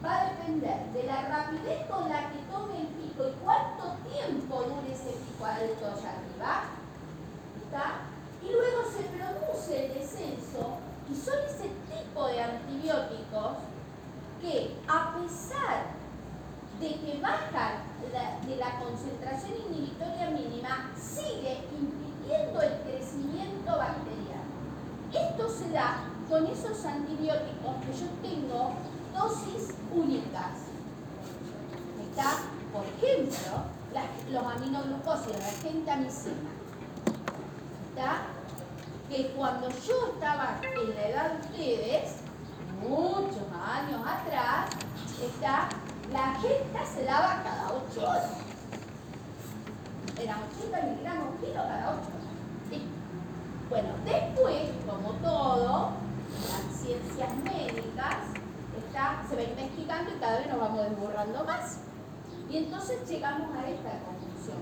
[0.04, 4.63] va a depender de la rapidez con la que tome el pico y cuánto tiempo
[4.63, 6.63] dure ese pico alto allá arriba.
[7.63, 8.04] ¿Está?
[8.43, 10.76] Y luego se produce el descenso
[11.10, 13.72] y son ese tipo de antibióticos
[14.43, 15.86] que a pesar
[16.82, 17.93] de que bajan
[18.45, 24.43] de la concentración inhibitoria mínima, sigue impidiendo el crecimiento bacteriano.
[25.13, 28.73] Esto se da con esos antibióticos que yo tengo
[29.13, 30.67] dosis únicas.
[32.10, 32.41] Está,
[32.73, 33.63] por ejemplo,
[34.29, 36.49] los aminoglucósidos, la gentamicina.
[37.89, 38.23] ¿Está?
[39.10, 42.22] Que cuando yo estaba en la edad de ustedes,
[42.88, 44.69] muchos años atrás,
[45.22, 45.69] está,
[46.12, 48.32] la gente se daba cada 8 horas.
[50.22, 52.24] Eran 80 miligramos kilo cada 8 horas.
[53.69, 55.91] Bueno, después, como todo,
[56.30, 58.17] las ciencias médicas
[58.78, 61.80] está, se va investigando y cada vez nos vamos desborrando más.
[62.50, 64.60] Y entonces llegamos a esta conclusión,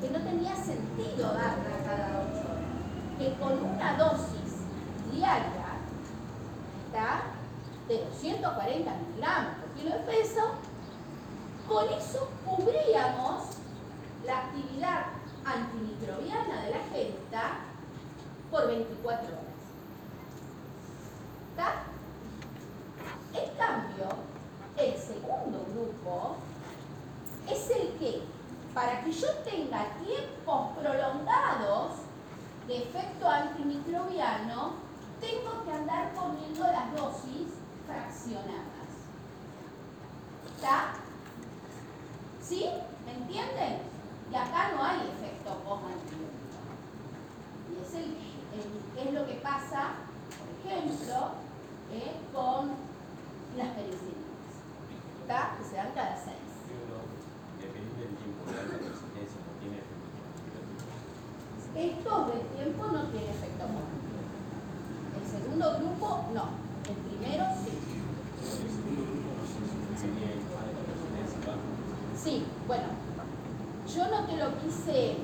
[0.00, 4.64] que no tenía sentido darla cada 8 horas, que con una dosis
[5.12, 5.76] diaria,
[6.86, 7.33] ¿está?
[7.88, 10.40] De 240 miligramos por kilo de peso,
[11.68, 13.42] con eso cubríamos
[14.24, 15.06] la actividad
[15.44, 17.58] antimicrobiana de la gesta
[18.50, 19.44] por 24 horas.
[21.50, 21.82] ¿Está?
[23.34, 24.06] En cambio,
[24.76, 26.36] el segundo grupo
[27.50, 28.22] es el que,
[28.72, 31.92] para que yo tenga tiempos prolongados
[32.66, 34.74] de efecto antimicrobiano,
[35.20, 37.53] tengo que andar poniendo las dosis
[37.86, 38.90] fraccionadas.
[40.54, 40.94] ¿Está?
[42.42, 42.68] ¿Sí?
[43.04, 43.78] ¿Me entienden?
[44.30, 46.58] Y acá no hay efecto post-antibiótico.
[47.70, 48.16] Y es, el,
[48.96, 49.94] es lo que pasa,
[50.38, 51.44] por ejemplo,
[51.92, 52.72] eh, con
[53.56, 54.24] las penicilinas.
[55.22, 55.56] ¿Está?
[55.56, 56.52] Que se dan cada seis.
[57.60, 60.10] Depende del tiempo de alta resistencia, no tiene efecto
[61.76, 63.64] Estos del tiempo no tiene efecto.
[65.14, 66.63] El segundo grupo, no.
[66.88, 67.70] El primero, sí.
[72.22, 72.84] Sí, bueno,
[73.94, 75.16] yo no te lo quise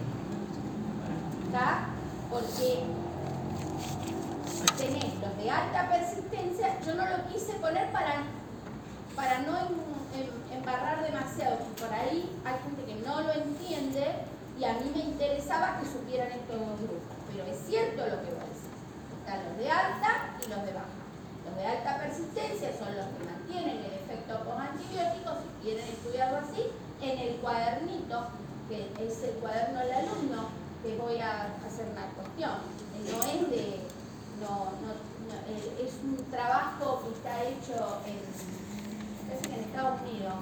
[1.48, 1.88] acá
[2.30, 2.84] porque
[4.76, 8.24] tenés los de alta persistencia, yo no lo quise poner para,
[9.16, 9.58] para no
[10.52, 14.06] embarrar demasiado, porque por ahí hay gente que no lo entiende
[14.58, 17.16] y a mí me interesaba que supieran estos dos grupos.
[17.32, 18.68] Pero es cierto lo que vos decís.
[19.20, 20.99] Están los de alta y los de baja
[21.60, 26.72] de alta persistencia son los que mantienen el efecto con antibióticos, si quieren estudiarlo así,
[27.02, 28.28] en el cuadernito,
[28.68, 30.48] que es el cuaderno del alumno,
[30.82, 32.64] que voy a hacer una cuestión.
[33.04, 33.80] No es de.
[34.40, 34.96] No, no,
[35.52, 38.16] eh, es un trabajo que está hecho en,
[39.30, 40.34] Estados Unidos.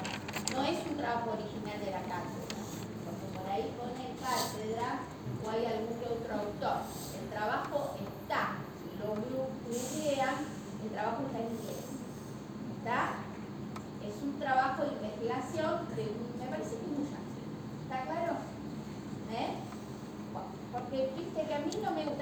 [0.54, 2.62] No es un trabajo original de la cátedra,
[3.04, 5.00] porque por ahí pone cátedra
[5.44, 6.86] o hay algún otro autor.
[7.20, 10.57] El trabajo está, si lo googlean,
[10.88, 11.86] trabajo está en inglés.
[12.78, 13.00] ¿Está?
[14.06, 17.08] Es un trabajo de investigación de un, me parece que es un
[17.88, 18.32] ¿Está claro?
[19.32, 19.48] ¿Eh?
[20.32, 22.17] Bueno, porque viste que a mí no me gusta.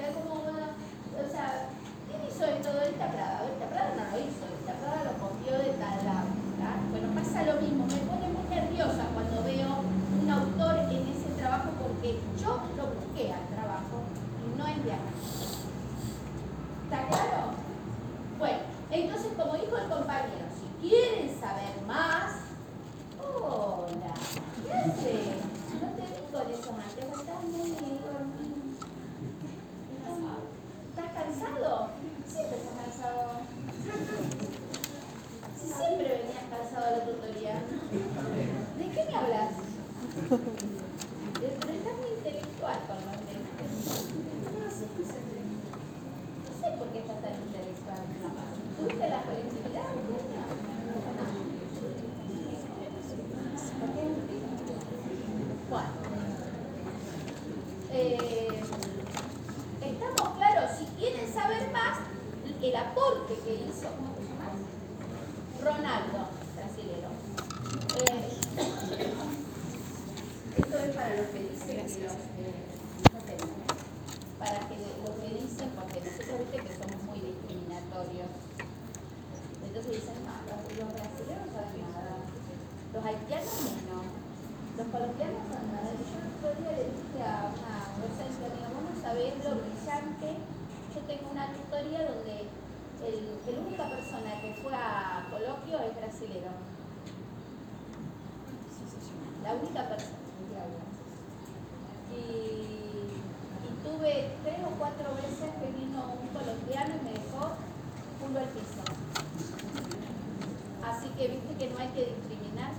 [111.17, 112.71] que viste que no hay que discriminar,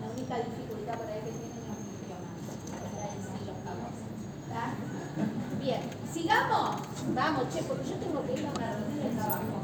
[0.00, 2.34] la única dificultad para él que tienen los idiomas,
[3.22, 3.58] sí los
[5.62, 5.82] Bien,
[6.12, 6.76] sigamos.
[7.14, 9.60] Vamos, che, porque yo tengo que ir a una reunión de trabajo.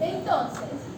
[0.00, 0.91] Entonces.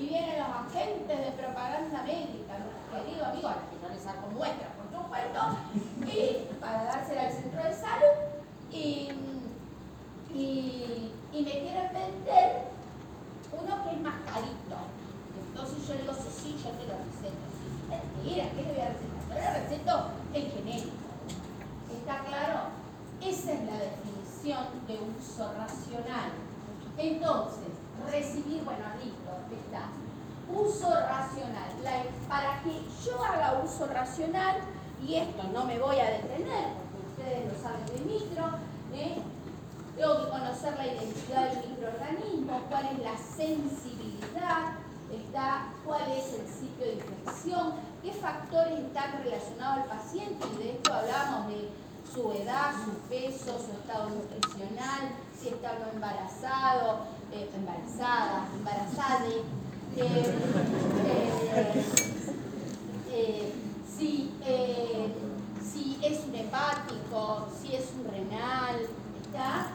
[0.00, 4.28] Y vienen los agentes de propaganda médica, nuestro querido amigo, al que yo le saco
[4.28, 5.40] muestras, por supuesto,
[6.06, 8.16] y para dársela al centro de salud,
[8.72, 9.10] y,
[10.32, 12.64] y, me quieren vender
[13.52, 14.76] uno que es más carito.
[15.48, 17.50] Entonces yo le digo, sí, sí, yo te lo receto.
[18.24, 19.20] ¿qué le voy a recetar?
[19.28, 20.96] Yo le receto el genérico.
[21.92, 22.60] ¿Está claro?
[23.20, 26.30] Esa es la definición de uso racional.
[26.96, 27.68] Entonces,
[28.10, 29.14] recibir, bueno, ahí
[30.52, 31.70] Uso racional.
[32.28, 34.56] para que yo haga uso racional,
[35.02, 38.46] y esto no me voy a detener, porque ustedes lo saben de micro,
[38.92, 39.22] ¿eh?
[39.96, 44.74] tengo que conocer la identidad del microorganismo, cuál es la sensibilidad,
[45.10, 50.70] está, cuál es el sitio de infección, qué factores están relacionados al paciente, y de
[50.72, 51.68] esto hablamos de
[52.12, 59.42] su edad, su peso, su estado nutricional, si está no embarazado, eh, embarazada, embarazada, eh,
[63.12, 63.52] eh,
[63.96, 64.32] si,
[66.02, 68.80] es un hepático, si es un renal,
[69.22, 69.72] ¿está?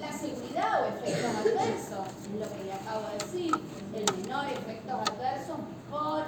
[0.00, 3.52] la seguridad o efectos adversos, es lo que le acabo de decir,
[3.94, 6.24] el menor efectos adversos, mejor,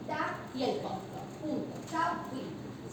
[0.00, 0.36] ¿está?
[0.54, 1.78] Y el costo, punto,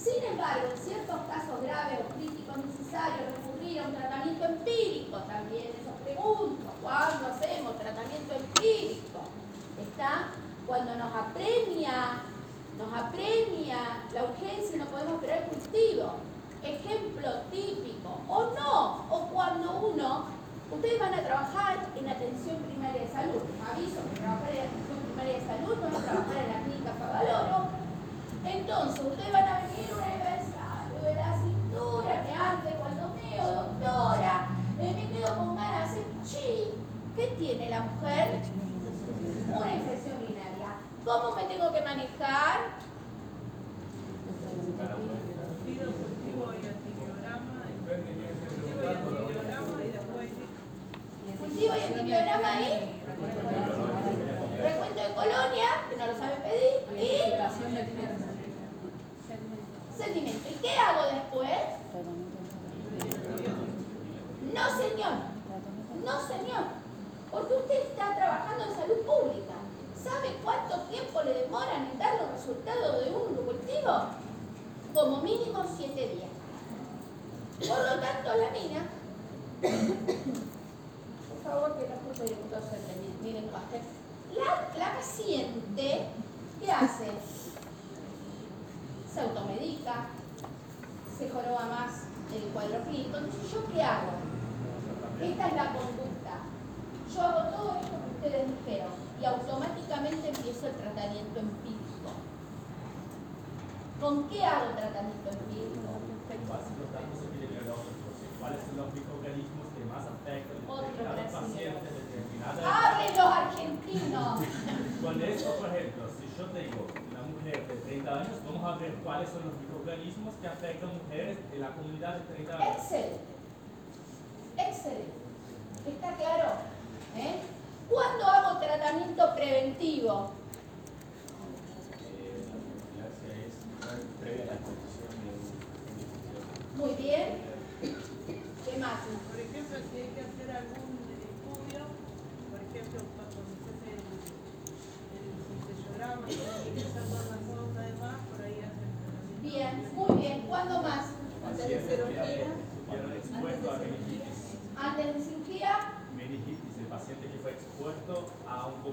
[0.05, 5.74] sin embargo, en ciertos casos graves o críticos necesarios recurrir a un tratamiento empírico, también
[5.74, 5.84] eso
[6.16, 9.20] pregunto, ¿cuándo hacemos tratamiento empírico?
[9.80, 10.32] ¿Está?
[10.66, 12.24] Cuando nos apremia,
[12.78, 13.78] nos apremia
[14.13, 16.16] la urgencia y no podemos esperar cultivo.
[16.63, 20.26] Ejemplo típico, o no, o cuando uno,
[20.72, 25.34] ustedes van a trabajar en atención primaria de salud, aviso que trabajar en atención primaria
[25.36, 27.86] de salud no es trabajar en la clínica Favaloro,
[28.45, 34.47] entonces, ustedes van a venir un aniversario de la cintura, que antes cuando veo, doctora,
[34.78, 36.71] me quedo con ganas de chi.
[37.15, 38.41] ¿Qué tiene la mujer?
[39.55, 40.76] Una infección urinaria.
[41.05, 42.76] ¿Cómo me tengo que manejar?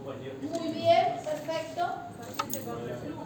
[0.03, 1.87] Muy bien, perfecto.
[2.19, 3.25] Paciente con reflujo.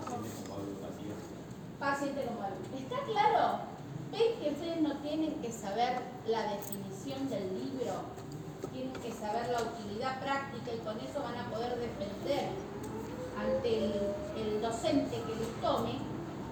[1.80, 3.60] Paciente con ¿Está claro?
[4.12, 7.94] ¿Ven que ustedes no tienen que saber la definición del libro?
[8.72, 12.50] Tienen que saber la utilidad práctica y con eso van a poder defender
[13.40, 13.86] ante
[14.36, 15.96] el, docente que les tome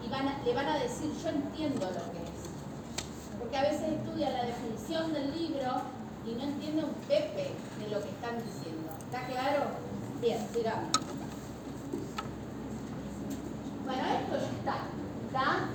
[0.03, 3.39] y le van a decir, yo entiendo lo que es.
[3.39, 5.83] Porque a veces estudian la definición del libro
[6.25, 8.91] y no entienden un pepe de lo que están diciendo.
[9.05, 9.84] ¿Está claro?
[10.21, 10.91] Bien, sigamos.
[13.85, 14.77] Bueno, esto ya está.
[15.27, 15.69] ¿Está?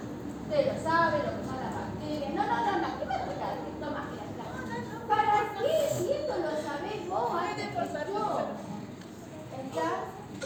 [0.44, 2.34] Usted lo sabe, lo que son las bacterias.
[2.34, 3.00] No, no, no, no.
[3.00, 3.54] ¿Qué me explicar?
[3.80, 5.94] Toma, mira, ¿Para qué?
[5.94, 8.48] Si esto lo sabés vos antes que yo.
[9.66, 9.88] ¿Está?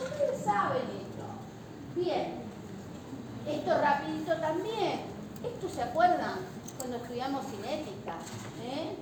[0.03, 1.25] Ustedes saben esto.
[1.95, 2.43] Bien.
[3.47, 5.01] Esto rapidito también.
[5.43, 6.39] Esto se acuerdan
[6.77, 8.15] cuando estudiamos cinética.
[8.61, 8.95] ¿Eh?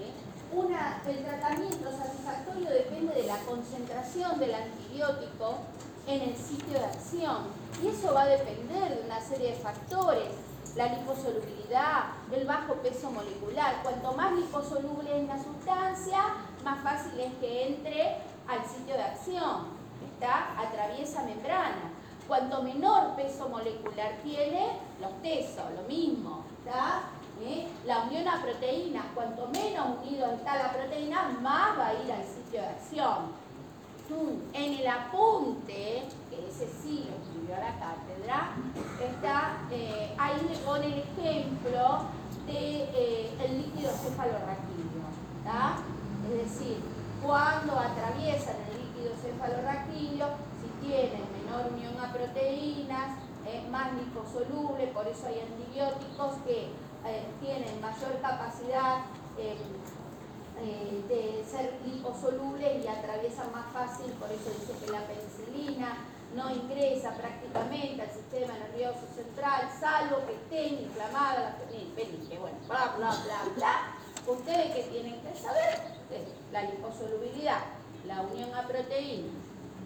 [0.00, 0.25] ¿Eh?
[0.56, 5.58] El tratamiento satisfactorio depende de la concentración del antibiótico
[6.06, 7.48] en el sitio de acción.
[7.82, 10.30] Y eso va a depender de una serie de factores.
[10.74, 13.82] La liposolubilidad, el bajo peso molecular.
[13.82, 16.20] Cuanto más liposoluble es la sustancia,
[16.64, 18.16] más fácil es que entre
[18.48, 19.66] al sitio de acción.
[20.10, 21.92] Está, atraviesa membrana.
[22.26, 27.02] Cuanto menor peso molecular tiene, los tesos, lo mismo, ¿está?
[27.42, 27.68] ¿Eh?
[27.84, 32.24] La unión a proteínas, cuanto menos unido está la proteína, más va a ir al
[32.24, 33.46] sitio de acción.
[34.52, 38.52] En el apunte, que ese sí lo escribió la cátedra,
[39.00, 42.04] está, eh, ahí le pone el ejemplo
[42.46, 44.86] del de, eh, líquido cefalorraquídeo.
[46.30, 46.78] Es decir,
[47.20, 50.28] cuando atraviesan el líquido cefalorraquídeo,
[50.60, 53.18] si tienen menor unión a proteínas,
[53.70, 56.68] más liposoluble, por eso hay antibióticos que
[57.06, 58.98] eh, tienen mayor capacidad
[59.38, 59.56] eh,
[60.58, 65.98] eh, de ser liposolubles y atraviesan más fácil, por eso dice que la penicilina
[66.34, 71.54] no ingresa prácticamente al sistema nervioso central, salvo que estén inflamadas las
[71.94, 73.96] penicillinas, bueno, bla, bla, bla, bla.
[74.26, 75.96] Ustedes que tienen que saber,
[76.52, 77.60] la liposolubilidad,
[78.06, 79.30] la unión a proteínas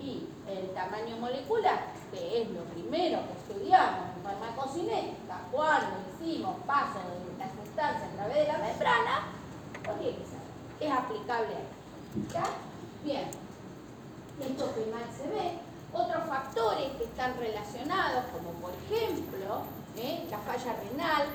[0.01, 7.39] y el tamaño molecular, que es lo primero que estudiamos farmacocinética cuando hicimos paso de
[7.39, 9.27] la sustancia a través de la membrana,
[9.85, 10.17] pues
[10.81, 11.81] es aplicable ahí.
[12.33, 12.45] ¿Ya?
[13.05, 13.31] Bien.
[14.41, 15.59] Esto que mal se ve.
[15.93, 19.63] Otros factores que están relacionados, como por ejemplo
[19.97, 20.27] ¿eh?
[20.31, 21.27] la falla renal,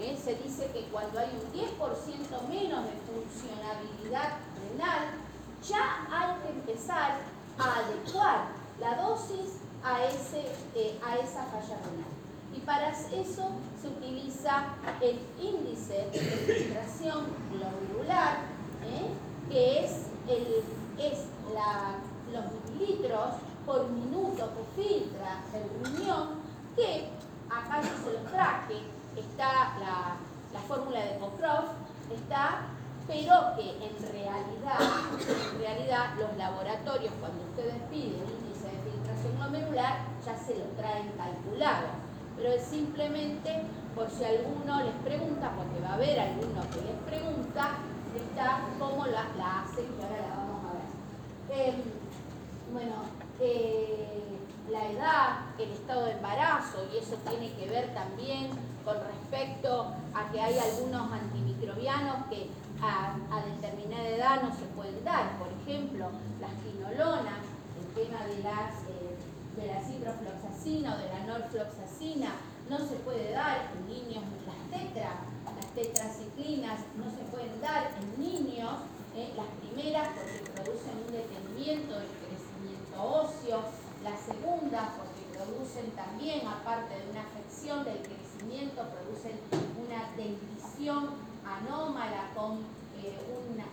[0.00, 0.18] ¿eh?
[0.22, 5.10] se dice que cuando hay un 10% menos de funcionabilidad renal,
[5.62, 7.18] ya hay que empezar
[7.58, 8.46] a adecuar
[8.80, 12.19] la dosis a, ese, eh, a esa falla renal.
[12.54, 14.64] Y para eso se utiliza
[15.00, 18.38] el índice de filtración glomerular,
[18.84, 19.10] ¿eh?
[19.48, 20.06] que es,
[22.32, 23.34] los mililitros
[23.66, 26.28] por minuto que filtra el riñón,
[26.76, 27.08] que
[27.48, 28.74] acá yo se los traje,
[29.16, 30.16] está la,
[30.52, 31.64] la fórmula de Pokrov,
[32.12, 32.66] está
[33.10, 34.78] pero que en realidad,
[35.52, 41.10] en realidad los laboratorios cuando ustedes piden índice de filtración glomerular ya se lo traen
[41.18, 42.09] calculado.
[42.40, 43.52] Pero es simplemente
[43.94, 47.76] por si alguno les pregunta, porque va a haber alguno que les pregunta,
[48.16, 49.24] está cómo la,
[49.60, 51.68] hacen, que ahora la vamos a ver.
[51.68, 51.82] Em,
[52.72, 52.94] bueno,
[53.40, 54.38] eh,
[54.70, 55.28] la edad,
[55.58, 58.48] el estado de embarazo, y eso tiene que ver también
[58.86, 62.48] con respecto a que hay algunos antimicrobianos que
[62.80, 65.38] a, determinada edad no se pueden dar.
[65.38, 66.08] Por ejemplo,
[66.40, 67.44] las quinolonas,
[67.76, 69.82] el tema de, las, eh, de la
[70.60, 72.36] o de la norfloxacina,
[72.68, 75.24] no se puede dar en niños, las tetra,
[75.56, 78.84] las tetraciclinas no se pueden dar en niños,
[79.16, 83.64] eh, las primeras porque producen un detenimiento del crecimiento óseo,
[84.04, 89.40] las segundas porque producen también, aparte de una afección del crecimiento, producen
[89.80, 92.60] una dentición anómala con
[93.00, 93.16] eh,
[93.48, 93.64] una,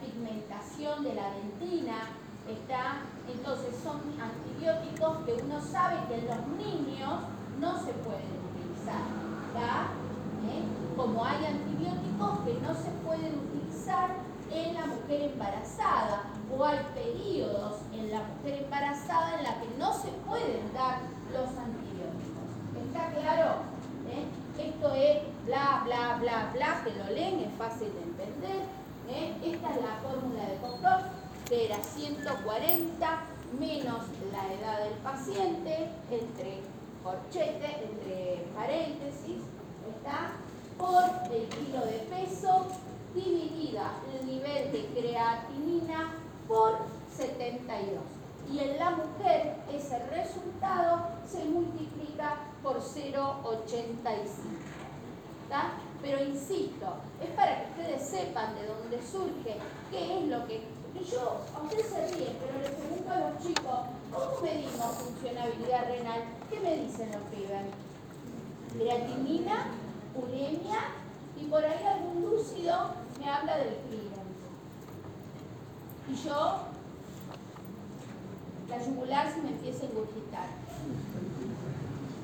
[0.00, 7.20] pigmentación de la dentina, está, entonces son antibióticos que uno sabe que en los niños
[7.58, 9.24] no se pueden utilizar.
[9.54, 10.62] ¿Eh?
[10.96, 14.10] Como hay antibióticos que no se pueden utilizar
[14.50, 19.92] en la mujer embarazada o hay periodos en la mujer embarazada en la que no
[19.94, 20.98] se pueden dar
[21.32, 22.50] los antibióticos.
[22.86, 23.62] ¿Está claro?
[24.10, 24.26] ¿Eh?
[24.58, 28.62] Esto es bla, bla, bla, bla, que lo leen, es fácil de entender.
[29.08, 29.34] ¿eh?
[29.44, 31.23] Esta es la fórmula de que
[31.54, 33.20] era 140
[33.58, 34.02] menos
[34.32, 36.60] la edad del paciente, entre
[37.02, 39.38] corchete, entre paréntesis,
[39.96, 40.32] ¿está?
[40.78, 42.66] por el kilo de peso,
[43.14, 46.14] dividida el nivel de creatinina
[46.48, 46.78] por
[47.16, 48.02] 72.
[48.50, 54.24] Y en la mujer ese resultado se multiplica por 0,85.
[56.02, 59.56] Pero insisto, es para que ustedes sepan de dónde surge,
[59.90, 60.73] qué es lo que...
[61.02, 63.80] Yo, a ustedes se ríen, pero les pregunto a los chicos,
[64.12, 66.22] ¿cómo medimos funcionabilidad renal?
[66.50, 67.66] ¿Qué me dicen los pibes?
[68.72, 69.66] Creatinina,
[70.14, 70.80] uremia,
[71.40, 74.44] y por ahí algún lúcido me habla del clearance.
[76.08, 76.58] Y yo,
[78.68, 80.48] la yugular se me empieza a engurgitar.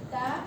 [0.04, 0.44] ¿Está?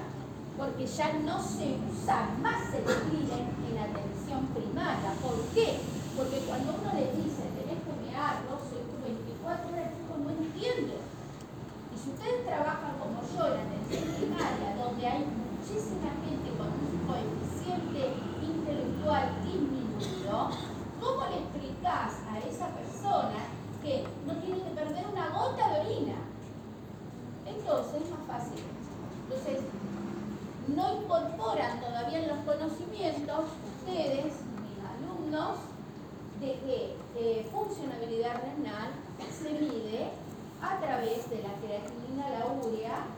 [0.57, 5.13] porque ya no se usa más el cleaner en atención primaria.
[5.21, 5.79] ¿Por qué?
[6.15, 7.42] Porque cuando uno le dice,
[8.13, 11.01] mear 12 24 horas, el no entiende.
[11.93, 16.93] Y si ustedes trabajan como yo en atención primaria, donde hay muchísima gente con un
[17.09, 20.49] coeficiente intelectual disminuido,
[21.01, 23.49] ¿cómo le explicás a esa persona
[23.81, 26.19] que no tiene que perder una gota de orina?
[27.45, 28.61] Entonces es más fácil.
[29.25, 29.65] Entonces,
[30.67, 33.45] no incorporan todavía los conocimientos
[33.83, 35.57] ustedes, mis alumnos,
[36.39, 38.93] de que eh, funcionabilidad renal
[39.33, 40.11] se mide
[40.61, 43.09] a través de la creatinina, la urea,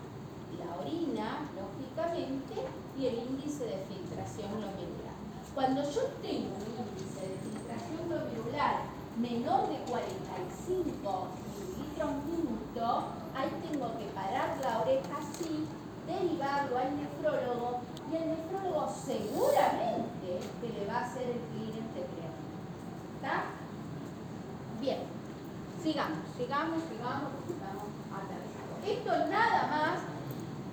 [0.56, 2.64] la orina, lógicamente,
[2.98, 5.16] y el índice de filtración glomerular.
[5.54, 8.88] Cuando yo tengo un índice de filtración glomerular
[9.20, 15.68] menor de 45 mililitros minuto, ahí tengo que parar la oreja así,
[16.08, 22.16] derivarlo al nefrólogo y el nefrólogo seguramente que le va a hacer el clearance de.
[23.20, 23.55] ¿Está?
[24.86, 25.02] Bien,
[25.82, 28.86] sigamos, sigamos, sigamos, sigamos aterrizando.
[28.86, 29.98] Esto nada más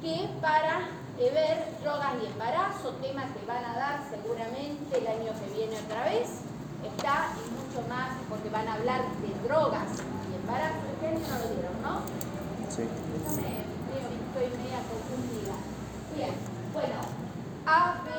[0.03, 5.57] que para ver drogas y embarazo, tema que van a dar seguramente el año que
[5.57, 6.45] viene otra vez
[6.85, 9.89] está y mucho más porque van a hablar de drogas
[10.29, 10.77] y embarazo.
[10.93, 12.05] Ustedes no lo dieron, ¿no?
[12.69, 12.85] Sí.
[12.85, 13.65] Yo me,
[14.29, 15.57] estoy media confundida.
[16.13, 16.37] Bien,
[16.75, 17.01] bueno,
[17.65, 18.11] A, B,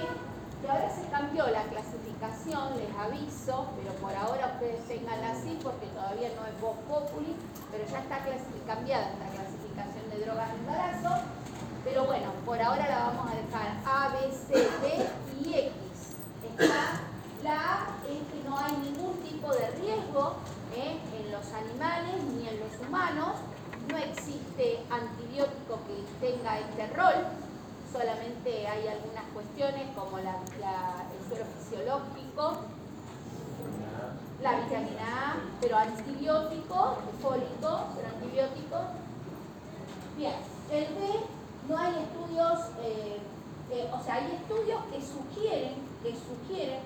[0.58, 5.88] que ahora se cambió la clasificación, les aviso, pero por ahora ustedes tenganla así porque
[5.88, 7.36] todavía no es Vox Populi,
[7.70, 8.24] pero ya está
[8.66, 11.24] cambiada esta clasificación de drogas y embarazo.
[11.84, 15.10] Pero bueno, por ahora la vamos a dejar A, B, C, D
[15.44, 15.74] y X.
[16.58, 17.02] Está
[17.44, 20.36] la A es que no hay ningún tipo de riesgo
[20.78, 20.96] ¿eh?
[21.20, 23.36] en los animales ni en los humanos.
[23.90, 27.43] No existe antibiótico que tenga este rol.
[27.94, 30.26] Solamente hay algunas cuestiones como el
[31.30, 32.58] suelo fisiológico,
[34.42, 38.78] la vitamina A, pero antibiótico, fólico, pero antibiótico.
[40.18, 40.34] Bien,
[40.72, 41.20] el B
[41.70, 43.20] no hay estudios, eh,
[43.72, 46.80] eh, o sea, hay estudios que sugieren, que sugieren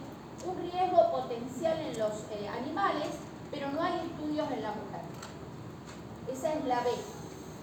[0.46, 3.16] un riesgo potencial en los eh, animales,
[3.50, 5.02] pero no hay estudios en la mujer.
[6.32, 6.90] Esa es la B.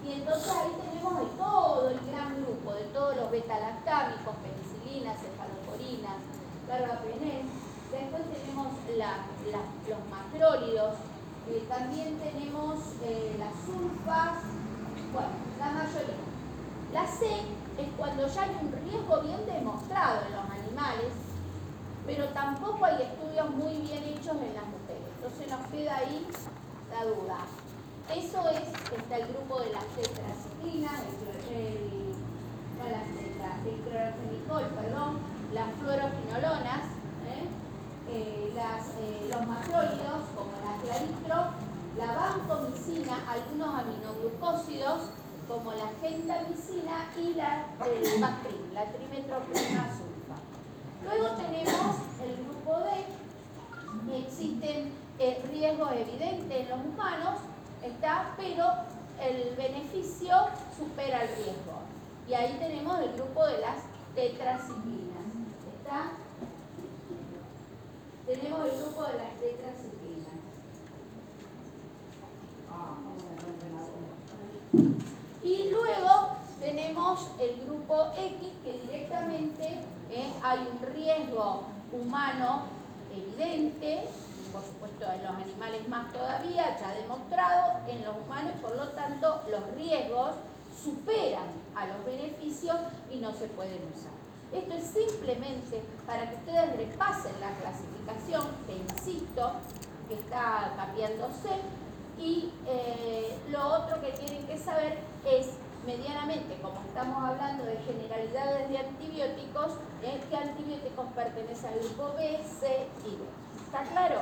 [0.04, 6.20] Y entonces ahí tenemos de todo el gran grupo, de todos los beta-lactámicos, penicilinas, cefaloporinas,
[6.68, 7.48] carbapenel.
[7.90, 8.68] Después tenemos
[9.88, 10.94] los macrólidos,
[11.48, 14.44] eh, también tenemos eh, las sulfas,
[15.12, 16.24] bueno, la mayoría.
[16.92, 17.26] La C
[17.78, 21.12] es cuando ya hay un riesgo bien demostrado en los animales,
[22.06, 25.08] pero tampoco hay estudios muy bien hechos en las mujeres.
[25.16, 26.26] Entonces nos queda ahí
[26.92, 27.63] la duda.
[28.12, 31.00] Eso es, está el grupo de las tetraciclinas,
[31.50, 32.14] el,
[32.78, 33.08] no las
[34.60, 35.18] el perdón,
[35.52, 36.84] las fluoroquinolonas,
[37.26, 37.48] ¿eh?
[38.10, 41.54] Eh, eh, los macrólidos, como la claritro,
[41.96, 45.10] la vancomicina, algunos aminoglucósidos,
[45.48, 50.12] como la gentamicina y la el la trimetropina azul.
[51.04, 54.92] Luego tenemos el grupo D, existen
[55.50, 57.40] riesgos evidentes en los humanos,
[57.86, 58.66] está, pero
[59.20, 60.34] el beneficio
[60.76, 61.82] supera el riesgo.
[62.28, 63.78] Y ahí tenemos el grupo de las
[64.14, 65.24] tetraciclinas.
[65.78, 66.12] ¿Está?
[68.26, 69.94] Tenemos el grupo de las tetraciclinas.
[75.42, 76.28] Y luego
[76.58, 79.80] tenemos el grupo X que directamente
[80.10, 80.32] ¿eh?
[80.42, 82.62] hay un riesgo humano
[83.14, 84.04] evidente,
[84.54, 89.42] por supuesto en los animales más todavía, ya demostrado, en los humanos, por lo tanto
[89.50, 90.30] los riesgos
[90.82, 92.76] superan a los beneficios
[93.10, 94.14] y no se pueden usar.
[94.52, 99.52] Esto es simplemente para que ustedes repasen la clasificación, que insisto,
[100.08, 101.50] que está cambiándose,
[102.16, 104.98] y eh, lo otro que tienen que saber
[105.28, 105.48] es
[105.84, 110.20] medianamente, como estamos hablando de generalidades de antibióticos, ¿eh?
[110.30, 113.24] ¿qué antibióticos pertenecen al grupo B, C y D?
[113.66, 114.20] ¿Está claro?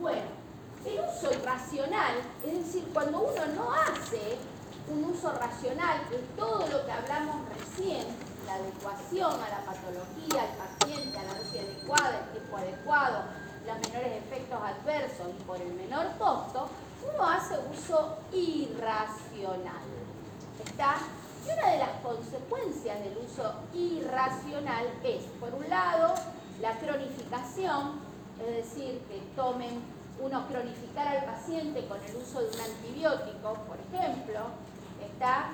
[0.00, 0.22] Bueno,
[0.84, 0.98] el
[1.72, 4.36] es decir, cuando uno no hace
[4.92, 8.04] un uso racional, que es todo lo que hablamos recién,
[8.46, 13.24] la adecuación a la patología, al paciente, a la dosis adecuada, el tiempo adecuado,
[13.66, 16.68] los menores efectos adversos y por el menor costo,
[17.10, 19.82] uno hace uso irracional.
[20.62, 20.96] ¿Está?
[21.46, 26.14] Y una de las consecuencias del uso irracional es, por un lado,
[26.60, 27.98] la cronificación,
[28.38, 33.76] es decir, que tomen uno cronificar al paciente con el uso de un antibiótico, por
[33.90, 34.40] ejemplo,
[35.04, 35.50] está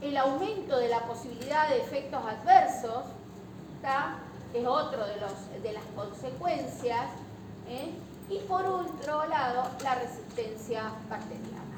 [0.00, 3.04] el aumento de la posibilidad de efectos adversos,
[3.76, 4.18] ¿está?
[4.52, 7.06] es otro de, los, de las consecuencias,
[7.68, 7.94] ¿eh?
[8.28, 11.76] y por otro lado la resistencia bacteriana.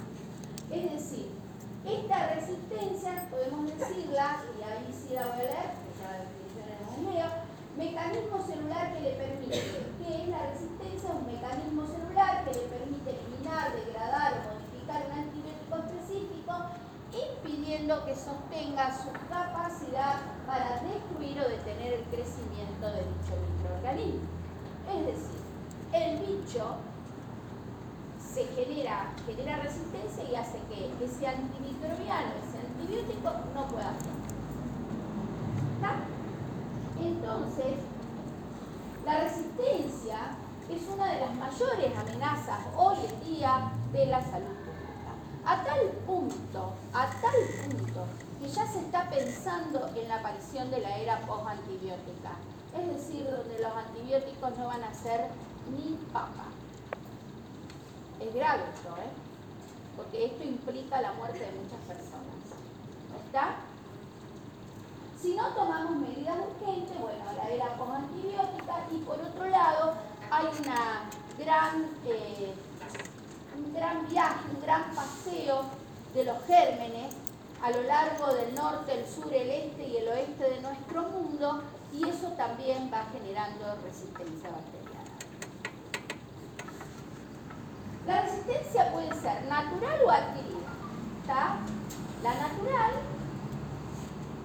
[0.71, 1.29] Es decir,
[1.87, 6.67] esta resistencia podemos decirla, y ahí sí la voy a leer, porque ya la definición
[6.81, 7.44] es muy leo,
[7.77, 9.61] mecanismo celular que le permite,
[9.99, 15.19] que es la resistencia un mecanismo celular que le permite eliminar, degradar o modificar un
[15.19, 16.53] antibiótico específico,
[17.11, 24.29] impidiendo que sostenga su capacidad para destruir o detener el crecimiento de dicho microorganismo.
[24.91, 25.41] Es decir,
[25.93, 26.77] el bicho
[28.19, 34.25] se genera, genera resistencia y hace que ese antimicrobiano, ese antibiótico no pueda actuar.
[35.77, 36.14] ¿Está?
[37.01, 37.75] Entonces,
[39.05, 40.37] la resistencia
[40.71, 45.13] es una de las mayores amenazas hoy en día de la salud pública.
[45.45, 48.07] A tal punto, a tal punto,
[48.41, 52.33] que ya se está pensando en la aparición de la era post-antibiótica.
[52.77, 55.29] Es decir, donde los antibióticos no van a ser
[55.71, 56.47] ni papa.
[58.21, 59.11] Es grave esto, ¿eh?
[59.97, 62.25] Porque esto implica la muerte de muchas personas.
[63.13, 63.57] ¿No está?
[65.21, 69.95] Si no tomamos medidas urgentes, bueno, la era post-antibiótica y por otro lado
[70.31, 72.55] hay una gran, eh,
[73.57, 73.73] un
[74.09, 75.63] viaje, un gran paseo
[76.15, 77.15] de los gérmenes
[77.63, 81.63] a lo largo del norte, el sur, el este y el oeste de nuestro mundo
[81.93, 84.85] y eso también va generando resistencia bacteriana.
[88.07, 90.55] La resistencia puede ser natural o adquirida.
[92.23, 92.93] La natural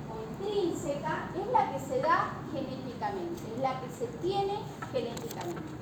[0.09, 4.59] o intrínseca es la que se da genéticamente, es la que se tiene
[4.93, 5.79] genéticamente.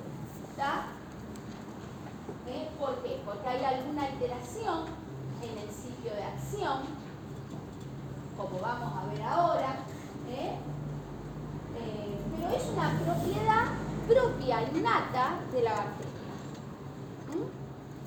[3.28, 4.86] Porque hay alguna alteración
[5.44, 7.08] en el sitio de acción
[8.38, 9.76] como vamos a ver ahora,
[10.30, 10.56] ¿eh?
[11.80, 13.66] Eh, pero es una propiedad
[14.08, 16.08] propia, innata de la bacteria.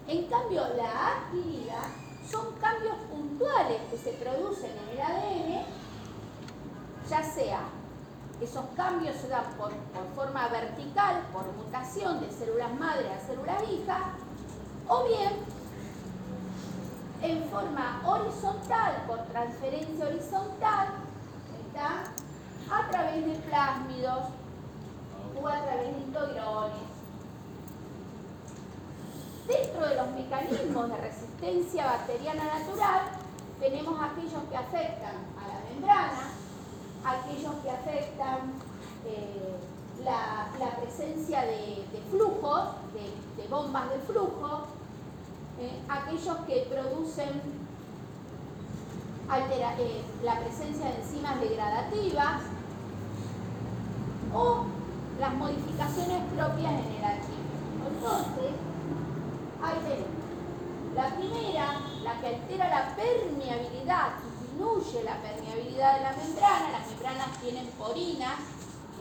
[0.07, 1.83] En cambio, la adquirida
[2.29, 5.65] son cambios puntuales que se producen en el ADN,
[7.09, 7.61] ya sea
[8.41, 13.63] esos cambios se dan por, por forma vertical, por mutación de células madre a células
[13.71, 14.01] hijas,
[14.91, 15.31] o bien
[17.23, 20.89] en forma horizontal, por transferencia horizontal,
[22.71, 24.25] a través de plásmidos
[25.41, 26.91] o a través de intogrones.
[29.47, 33.01] Dentro de los mecanismos de resistencia bacteriana natural,
[33.61, 36.31] tenemos aquellos que afectan a la membrana,
[37.05, 38.53] aquellos que afectan
[39.07, 39.57] eh,
[40.05, 42.63] la, presencia de, flujos,
[43.37, 44.67] de bombas de flujo,
[45.61, 45.83] ¿eh?
[45.89, 47.61] aquellos que producen
[49.33, 52.43] eh, la presencia de enzimas degradativas
[54.35, 54.65] o
[55.21, 57.51] las modificaciones propias en el archivo.
[57.95, 58.53] Entonces,
[59.63, 60.21] ahí tenemos.
[60.95, 66.71] La primera, la que altera la permeabilidad, disminuye la permeabilidad de la membrana.
[66.73, 68.41] Las membranas tienen porinas,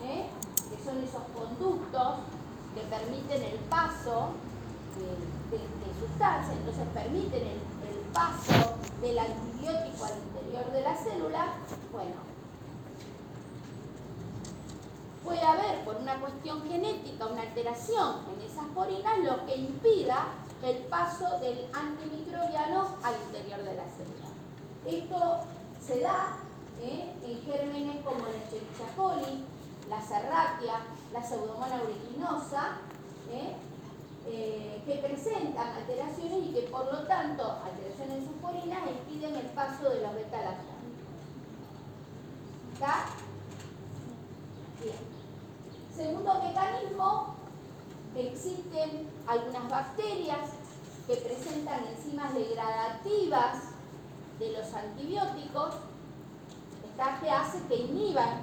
[0.04, 0.26] ¿eh?
[0.70, 2.18] que son esos conductos
[2.74, 4.34] que permiten el paso
[4.98, 7.60] de, sustancias, entonces permiten el,
[8.12, 11.54] paso del antibiótico al interior de la célula,
[11.92, 12.16] bueno,
[15.22, 20.26] puede haber por una cuestión genética una alteración en esas porinas lo que impida
[20.64, 24.26] el paso del antimicrobiano al interior de la célula.
[24.86, 25.46] Esto
[25.80, 26.36] se da
[26.82, 27.14] ¿eh?
[27.24, 29.44] en gérmenes como el Escherichia coli,
[29.88, 30.80] la Serratia,
[31.12, 32.78] la Pseudomonas aeruginosa,
[33.30, 33.56] ¿eh?
[34.26, 39.46] Eh, que presentan alteraciones y que por lo tanto, alteraciones en sus porinas, impiden el
[39.46, 40.80] paso de los beta-lactanos.
[42.74, 43.06] ¿Está?
[44.82, 44.96] Bien.
[45.94, 47.34] Segundo mecanismo,
[48.16, 50.50] existen algunas bacterias
[51.06, 53.58] que presentan enzimas degradativas
[54.38, 55.74] de los antibióticos,
[57.20, 58.42] que hace que inhiban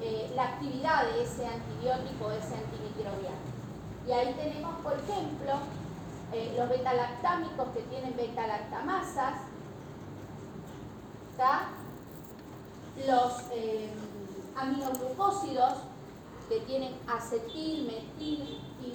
[0.00, 3.49] eh, la actividad de ese antibiótico, de ese antimicrobiano.
[4.10, 5.52] Y ahí tenemos, por ejemplo,
[6.32, 9.34] eh, los betalactámicos que tienen betalactamasas,
[13.06, 13.88] los eh,
[14.56, 15.74] aminoglucósidos
[16.48, 18.92] que tienen acetil, metil y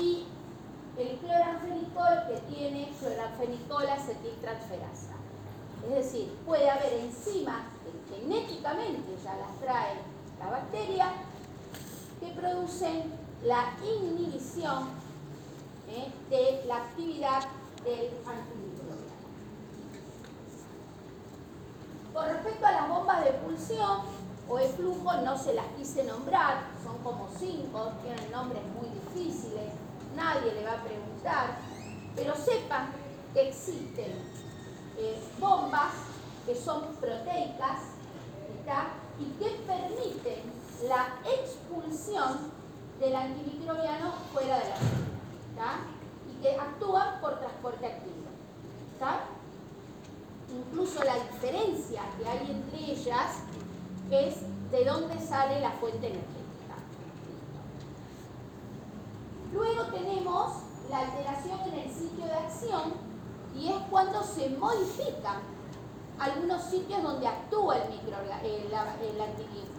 [0.00, 0.26] y
[0.96, 5.12] el cloranfenicol que tiene cloranfenicol acetiltransferasa.
[5.84, 9.96] Es decir, puede haber enzimas que genéticamente ya las trae
[10.38, 11.12] la bacteria
[12.20, 13.12] que producen
[13.44, 14.88] la inhibición
[15.88, 16.12] ¿eh?
[16.28, 17.42] de la actividad
[17.84, 19.10] del antimicrobiano.
[22.12, 24.00] Con respecto a las bombas de pulsión
[24.48, 29.72] o flujo, no se las quise nombrar, son como cinco, tienen nombres muy difíciles,
[30.14, 31.56] nadie le va a preguntar,
[32.14, 32.90] pero sepan
[33.32, 34.12] que existen
[34.98, 35.92] eh, bombas
[36.44, 37.90] que son proteicas
[39.18, 40.42] y que permiten
[40.88, 42.50] la expulsión
[42.98, 45.80] del antimicrobiano fuera de la célula
[46.30, 48.16] y que actúan por transporte activo.
[50.50, 53.36] Incluso la diferencia que hay entre ellas
[54.10, 54.36] es
[54.70, 56.40] de dónde sale la fuente energética.
[59.92, 60.52] tenemos
[60.90, 62.92] la alteración en el sitio de acción
[63.56, 65.38] y es cuando se modifican
[66.18, 69.69] algunos sitios donde actúa el, el, antibi-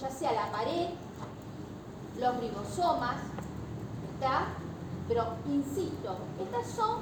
[0.00, 0.90] ya sea la pared,
[2.18, 3.16] los ribosomas,
[4.14, 4.46] ¿está?
[5.08, 7.00] Pero insisto, estas son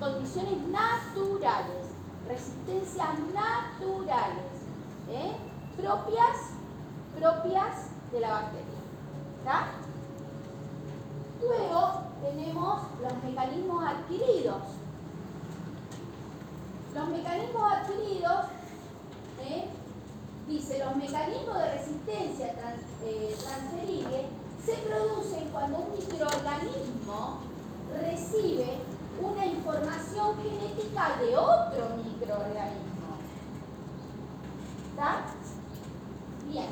[0.00, 1.86] condiciones naturales,
[2.26, 4.52] resistencias naturales,
[5.08, 5.32] ¿eh?
[5.76, 6.36] propias,
[7.18, 8.78] propias de la bacteria.
[9.38, 9.66] ¿está?
[11.40, 14.62] Luego tenemos los mecanismos adquiridos.
[16.94, 18.46] Los mecanismos adquiridos,
[19.40, 19.68] ¿eh?
[20.48, 24.26] Dice, los mecanismos de resistencia trans- eh, transferible
[24.64, 27.40] se producen cuando un microorganismo
[28.02, 28.78] recibe
[29.20, 33.08] una información genética de otro microorganismo.
[34.90, 35.22] ¿Está?
[36.46, 36.68] Bien.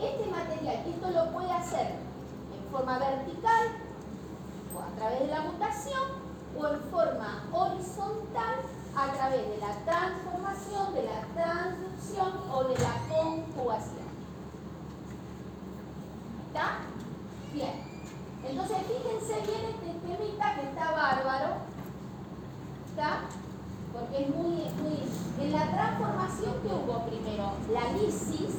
[0.00, 3.68] Este material, esto lo puede hacer en forma vertical
[4.76, 6.02] o a través de la mutación
[6.58, 8.56] o en forma horizontal
[8.94, 14.12] a través de la transformación, de la transducción o de la conjugación.
[16.48, 16.78] ¿Está?
[17.52, 17.72] Bien.
[18.48, 21.56] Entonces fíjense bien este temita que está bárbaro.
[22.90, 23.20] ¿Está?
[23.92, 24.98] Porque es muy, muy...
[25.40, 28.56] En la transformación que hubo primero, la lisis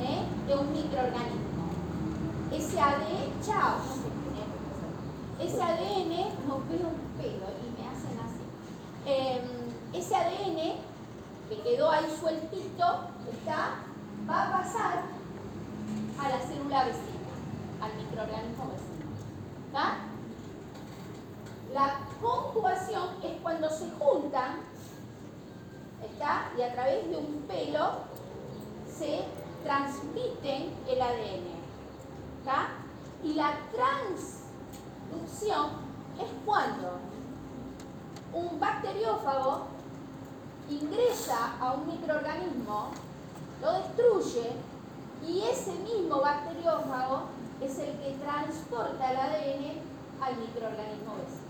[0.00, 0.24] ¿eh?
[0.46, 1.70] de un microorganismo.
[2.52, 4.14] Ese ADN, chao, hacer.
[5.40, 8.44] Ese ADN, no veo un pelo y me hacen así.
[9.06, 9.42] Em,
[9.92, 10.78] ese ADN
[11.48, 12.84] que quedó ahí sueltito,
[13.30, 13.76] ¿está?
[14.28, 15.02] va a pasar
[16.18, 17.30] a la célula vecina,
[17.80, 19.06] al microorganismo vecino.
[19.66, 19.96] ¿está?
[21.72, 24.60] La conjugación es cuando se juntan,
[26.04, 26.50] ¿está?
[26.56, 28.04] y a través de un pelo
[28.90, 29.24] se
[29.64, 31.46] transmiten el ADN.
[32.38, 32.68] ¿está?
[33.22, 35.84] Y la transducción
[36.20, 36.98] es cuando
[38.32, 39.73] un bacteriófago
[40.70, 42.90] ingresa a un microorganismo,
[43.60, 44.52] lo destruye
[45.26, 47.22] y ese mismo bacteriófago
[47.60, 49.80] es el que transporta el ADN
[50.20, 51.44] al microorganismo vecino.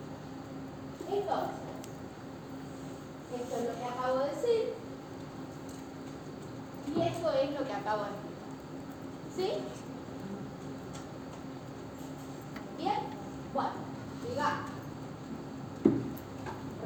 [1.09, 1.55] Entonces,
[3.41, 4.75] esto es lo que acabo de decir
[6.95, 8.25] y esto es lo que acabo de decir.
[9.37, 9.53] ¿Sí?
[12.79, 13.01] Bien,
[13.53, 13.71] bueno,
[14.23, 14.71] sigamos.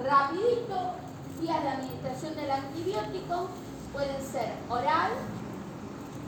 [0.03, 1.08] Rapidito,
[1.41, 3.49] vías de administración del antibiótico
[3.93, 5.13] pueden ser oral,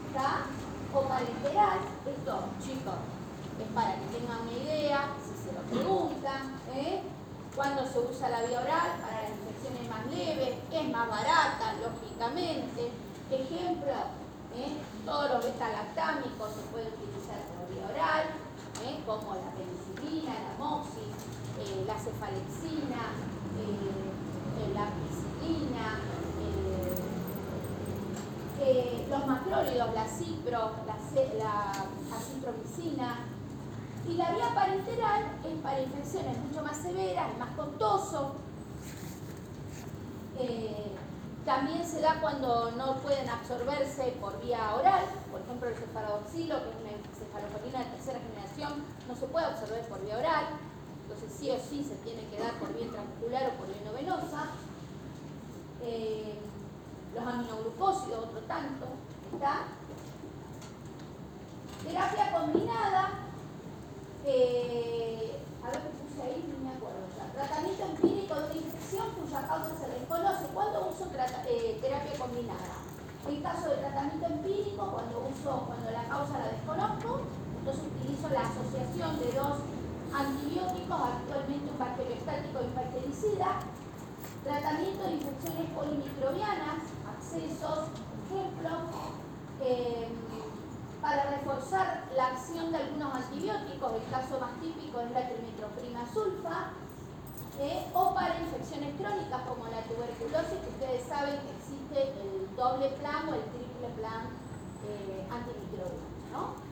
[0.09, 0.47] ¿está?
[0.95, 1.79] o parenteral.
[2.07, 2.99] Esto, chicos,
[3.61, 7.03] es para que tengan una idea, si se lo preguntan, ¿eh?
[7.55, 12.91] Cuando se usa la vía oral para las infecciones más leves, es más barata, lógicamente.
[13.31, 13.95] Ejemplo,
[14.55, 14.79] ¿eh?
[15.05, 18.25] todos los betalactámicos se pueden utilizar por vía oral,
[18.87, 19.03] ¿eh?
[19.07, 21.15] como la penicilina, la moxis,
[21.59, 23.15] eh, la cefalexina,
[24.61, 25.99] eh, la ampicilina,
[28.61, 30.97] eh, eh, los macrólidos, la cipro, la,
[31.39, 31.73] la
[32.17, 33.19] acitromicina.
[34.09, 38.35] Y la vía parenteral es para infecciones mucho más severas, es más costoso.
[41.45, 46.69] También se da cuando no pueden absorberse por vía oral, por ejemplo el cefaloxilo, que
[46.71, 50.45] es una cefalosporina de tercera generación, no se puede absorber por vía oral,
[51.03, 53.93] entonces sí o sí se tiene que dar por vía intramuscular o por vía no
[53.93, 54.47] venosa.
[55.83, 56.39] Eh,
[57.21, 58.87] los aminoglucósidos, otro tanto,
[59.33, 59.69] ¿está?
[61.85, 63.09] Terapia combinada,
[64.25, 67.01] eh, a ver qué puse ahí, no me acuerdo.
[67.35, 70.47] Tratamiento empírico de una infección cuya causa se desconoce.
[70.53, 71.09] ¿Cuándo uso
[71.49, 72.85] eh, terapia combinada?
[73.29, 77.21] En caso de tratamiento empírico, cuando uso, cuando la causa la desconozco,
[77.59, 79.57] entonces utilizo la asociación de dos
[80.13, 83.61] antibióticos, actualmente un bacteriostático y un bactericida,
[84.45, 86.81] tratamiento de infecciones polimicrobianas,
[87.31, 87.87] accesos,
[88.27, 88.71] ejemplo,
[89.63, 90.09] eh,
[91.01, 96.71] para reforzar la acción de algunos antibióticos, el caso más típico es la trimetroprima sulfa,
[97.61, 102.89] eh, o para infecciones crónicas como la tuberculosis, que ustedes saben que existe el doble
[102.99, 104.27] plan o el triple plan
[104.87, 106.71] eh, antimicrobiano, ¿no?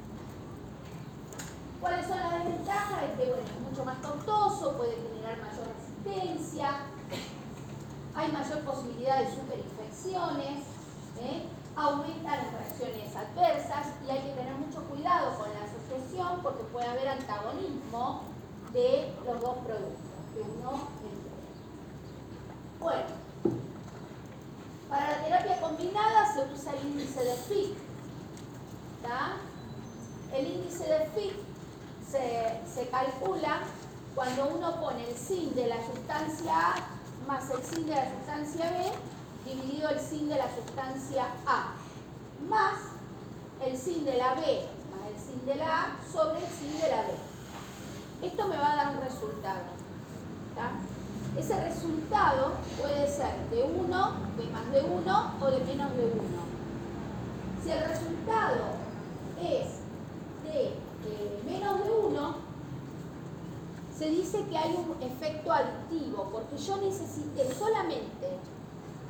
[1.80, 3.02] ¿Cuáles son las desventajas?
[3.04, 6.70] Es que bueno, es mucho más costoso, puede generar mayor resistencia,
[8.18, 10.64] hay mayor posibilidad de superinfecciones,
[11.20, 11.46] ¿eh?
[11.76, 16.88] aumenta las reacciones adversas y hay que tener mucho cuidado con la asociación porque puede
[16.88, 18.22] haber antagonismo
[18.72, 21.28] de los dos productos, de uno y.
[22.82, 23.06] Bueno,
[24.88, 27.76] para la terapia combinada se usa el índice de Fick.
[29.02, 29.36] ¿tá?
[30.34, 31.36] El índice de Fick
[32.04, 33.60] se, se calcula
[34.14, 36.97] cuando uno pone el sin de la sustancia A
[37.28, 41.74] más el sin de la sustancia B dividido el sin de la sustancia A
[42.48, 42.78] más
[43.62, 46.88] el sin de la B más el sin de la A sobre el sin de
[46.88, 48.26] la B.
[48.26, 49.60] Esto me va a dar un resultado.
[51.38, 56.12] Ese resultado puede ser de 1, de más de 1 o de menos de 1.
[57.62, 58.64] Si el resultado
[59.40, 59.66] es
[60.44, 62.48] de eh, menos de 1,
[63.98, 65.87] se dice que hay un efecto aditivo,
[66.38, 68.38] porque yo necesité solamente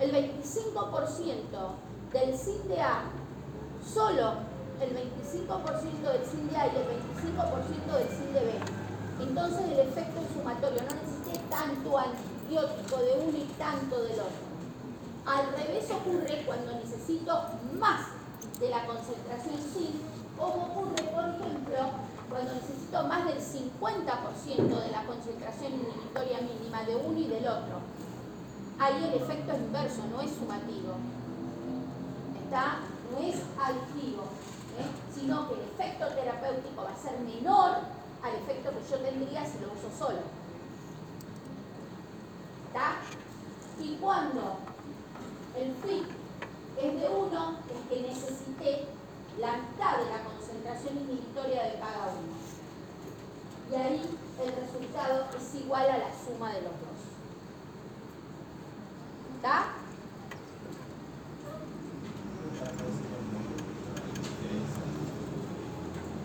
[0.00, 1.34] el 25%
[2.12, 3.02] del sin de A,
[3.84, 4.32] solo
[4.80, 8.52] el 25% del sin de A y el 25% del sin de B.
[9.20, 14.48] Entonces el efecto es sumatorio, no necesité tanto antibiótico de uno y tanto del otro.
[15.26, 17.42] Al revés ocurre cuando necesito
[17.78, 18.06] más
[18.58, 20.00] de la concentración sin,
[20.38, 26.96] como ocurre, por ejemplo, cuando necesito más del 50% de la concentración inhibitoria mínima de
[26.96, 27.80] uno y del otro.
[28.78, 30.94] Ahí el efecto es inverso, no es sumativo.
[32.44, 32.80] ¿Está?
[33.12, 34.24] No es aditivo,
[34.78, 34.88] ¿eh?
[35.14, 37.78] sino que el efecto terapéutico va a ser menor
[38.22, 40.20] al efecto que yo tendría si lo uso solo.
[42.68, 42.96] ¿Está?
[43.80, 44.58] Y cuando
[45.56, 46.06] el fit
[46.80, 48.86] es de 1, es que necesité
[49.38, 50.37] la mitad de la concentración
[50.90, 52.36] inhibitoria de cada uno.
[53.70, 56.98] Y ahí el resultado es igual a la suma de los dos.
[59.36, 59.66] ¿Está?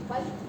[0.07, 0.42] ¿Cuál?